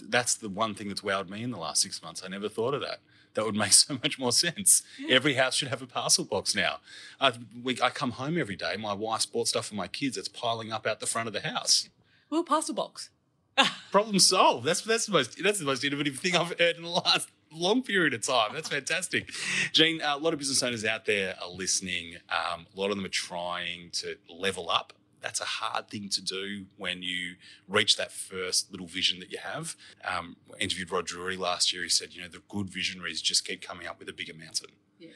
That's 0.00 0.34
the 0.34 0.48
one 0.48 0.74
thing 0.74 0.88
that's 0.88 1.00
wowed 1.00 1.28
me 1.28 1.42
in 1.42 1.50
the 1.50 1.58
last 1.58 1.82
six 1.82 2.02
months. 2.02 2.22
I 2.24 2.28
never 2.28 2.48
thought 2.48 2.74
of 2.74 2.82
that 2.82 3.00
that 3.34 3.44
would 3.44 3.56
make 3.56 3.72
so 3.84 3.94
much 3.94 4.18
more 4.18 4.32
sense. 4.32 4.82
Yeah. 4.98 5.14
Every 5.14 5.34
house 5.34 5.54
should 5.54 5.68
have 5.68 5.82
a 5.82 5.86
parcel 5.86 6.24
box 6.24 6.54
now. 6.54 6.78
I, 7.20 7.32
we, 7.62 7.80
I 7.80 7.90
come 7.90 8.12
home 8.12 8.38
every 8.38 8.56
day. 8.56 8.76
My 8.76 8.92
wife's 8.92 9.26
bought 9.26 9.48
stuff 9.48 9.66
for 9.66 9.74
my 9.74 9.88
kids. 9.88 10.16
It's 10.16 10.28
piling 10.28 10.72
up 10.72 10.86
out 10.86 11.00
the 11.00 11.06
front 11.06 11.28
of 11.28 11.32
the 11.32 11.40
house. 11.40 11.88
Well, 12.30 12.44
parcel 12.44 12.74
box. 12.74 13.10
Problem 13.92 14.18
solved. 14.18 14.66
That's 14.66 14.82
that's 14.82 15.06
the 15.06 15.12
most 15.12 15.42
that's 15.42 15.58
the 15.58 15.64
most 15.64 15.84
innovative 15.84 16.18
thing 16.18 16.36
I've 16.36 16.58
heard 16.58 16.76
in 16.76 16.82
the 16.82 16.88
last 16.88 17.28
long 17.52 17.82
period 17.82 18.14
of 18.14 18.26
time. 18.26 18.50
That's 18.54 18.68
fantastic. 18.68 19.30
Jean, 19.72 20.00
a 20.02 20.16
lot 20.16 20.32
of 20.32 20.38
business 20.38 20.62
owners 20.62 20.84
out 20.84 21.06
there 21.06 21.34
are 21.42 21.50
listening. 21.50 22.16
Um, 22.28 22.66
a 22.74 22.80
lot 22.80 22.90
of 22.90 22.96
them 22.96 23.04
are 23.04 23.10
trying 23.10 23.90
to 23.92 24.16
level 24.28 24.70
up 24.70 24.92
that's 25.20 25.40
a 25.40 25.44
hard 25.44 25.88
thing 25.88 26.08
to 26.10 26.22
do 26.22 26.66
when 26.76 27.02
you 27.02 27.34
reach 27.66 27.96
that 27.96 28.12
first 28.12 28.70
little 28.70 28.86
vision 28.86 29.20
that 29.20 29.30
you 29.30 29.38
have. 29.38 29.76
Um, 30.04 30.36
I 30.52 30.58
interviewed 30.62 30.90
Rod 30.90 31.06
Drury 31.06 31.36
last 31.36 31.72
year. 31.72 31.82
He 31.82 31.88
said, 31.88 32.14
you 32.14 32.22
know, 32.22 32.28
the 32.28 32.42
good 32.48 32.70
visionaries 32.70 33.20
just 33.20 33.46
keep 33.46 33.60
coming 33.60 33.86
up 33.86 33.98
with 33.98 34.08
a 34.08 34.12
bigger 34.12 34.34
mountain. 34.34 34.70
Yeah. 34.98 35.10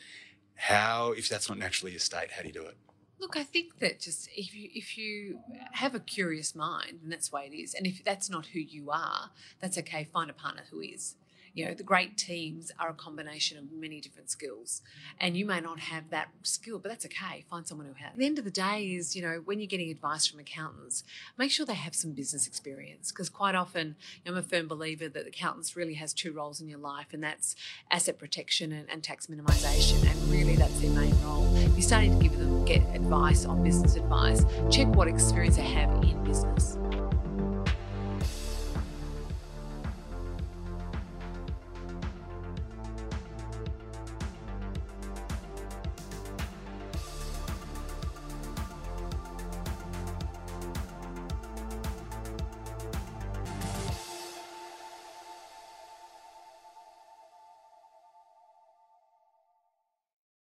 How, 0.54 1.12
if 1.12 1.28
that's 1.28 1.49
not 1.49 1.58
naturally 1.58 1.92
your 1.92 2.00
state, 2.00 2.32
how 2.32 2.42
do 2.42 2.49
you 2.49 2.54
do 2.54 2.64
it? 2.64 2.76
Look, 3.22 3.36
I 3.36 3.44
think 3.44 3.78
that 3.78 4.00
just 4.00 4.28
if 4.36 4.52
you 4.52 4.68
if 4.74 4.98
you 4.98 5.38
have 5.74 5.94
a 5.94 6.00
curious 6.00 6.56
mind, 6.56 6.98
and 7.04 7.12
that's 7.12 7.28
the 7.28 7.36
way 7.36 7.48
it 7.50 7.56
is, 7.56 7.72
and 7.72 7.86
if 7.86 8.02
that's 8.02 8.28
not 8.28 8.46
who 8.46 8.58
you 8.58 8.90
are, 8.90 9.30
that's 9.60 9.78
okay. 9.78 10.02
Find 10.12 10.28
a 10.28 10.32
partner 10.32 10.64
who 10.72 10.80
is 10.80 11.14
you 11.54 11.64
know 11.64 11.75
the 11.75 11.82
great 11.82 12.16
teams 12.16 12.73
are 12.78 12.90
a 12.90 12.94
combination 12.94 13.59
of 13.59 13.71
many 13.73 14.00
different 14.00 14.30
skills 14.30 14.82
and 15.21 15.37
you 15.37 15.44
may 15.44 15.61
not 15.61 15.79
have 15.81 16.11
that 16.11 16.29
skill 16.42 16.79
but 16.79 16.90
that's 16.90 17.05
okay. 17.07 17.44
Find 17.50 17.66
someone 17.66 17.87
who 17.87 17.94
has. 17.94 18.12
At 18.12 18.18
the 18.18 18.26
end 18.26 18.38
of 18.38 18.44
the 18.44 18.50
day 18.50 18.85
is 18.94 19.14
you 19.14 19.22
know 19.22 19.42
when 19.44 19.59
you're 19.61 19.66
getting 19.66 19.90
advice 19.90 20.26
from 20.26 20.40
accountants 20.40 21.05
make 21.37 21.50
sure 21.50 21.66
they 21.66 21.74
have 21.74 21.94
some 21.94 22.12
business 22.12 22.46
experience 22.46 23.11
because 23.11 23.29
quite 23.29 23.55
often 23.55 23.96
i'm 24.26 24.37
a 24.37 24.42
firm 24.42 24.68
believer 24.68 25.09
that 25.09 25.26
accountants 25.26 25.76
really 25.76 25.94
has 25.94 26.12
two 26.12 26.33
roles 26.33 26.61
in 26.61 26.68
your 26.68 26.79
life 26.79 27.09
and 27.12 27.22
that's 27.22 27.55
asset 27.90 28.18
protection 28.18 28.72
and, 28.72 28.88
and 28.90 29.03
tax 29.03 29.26
minimization 29.26 30.03
and 30.09 30.31
really 30.31 30.57
that's 30.57 30.81
their 30.81 30.90
main 30.90 31.14
role. 31.22 31.48
You're 31.72 31.83
starting 31.83 32.18
to 32.18 32.22
give 32.22 32.38
them 32.38 32.64
get 32.64 32.83
advice 32.94 33.44
on 33.44 33.62
business 33.62 33.96
advice 33.96 34.44
check 34.70 34.87
what 34.88 35.09
experience 35.09 35.57
they 35.57 35.62
have 35.62 35.90
in 36.05 36.22
business 36.24 36.79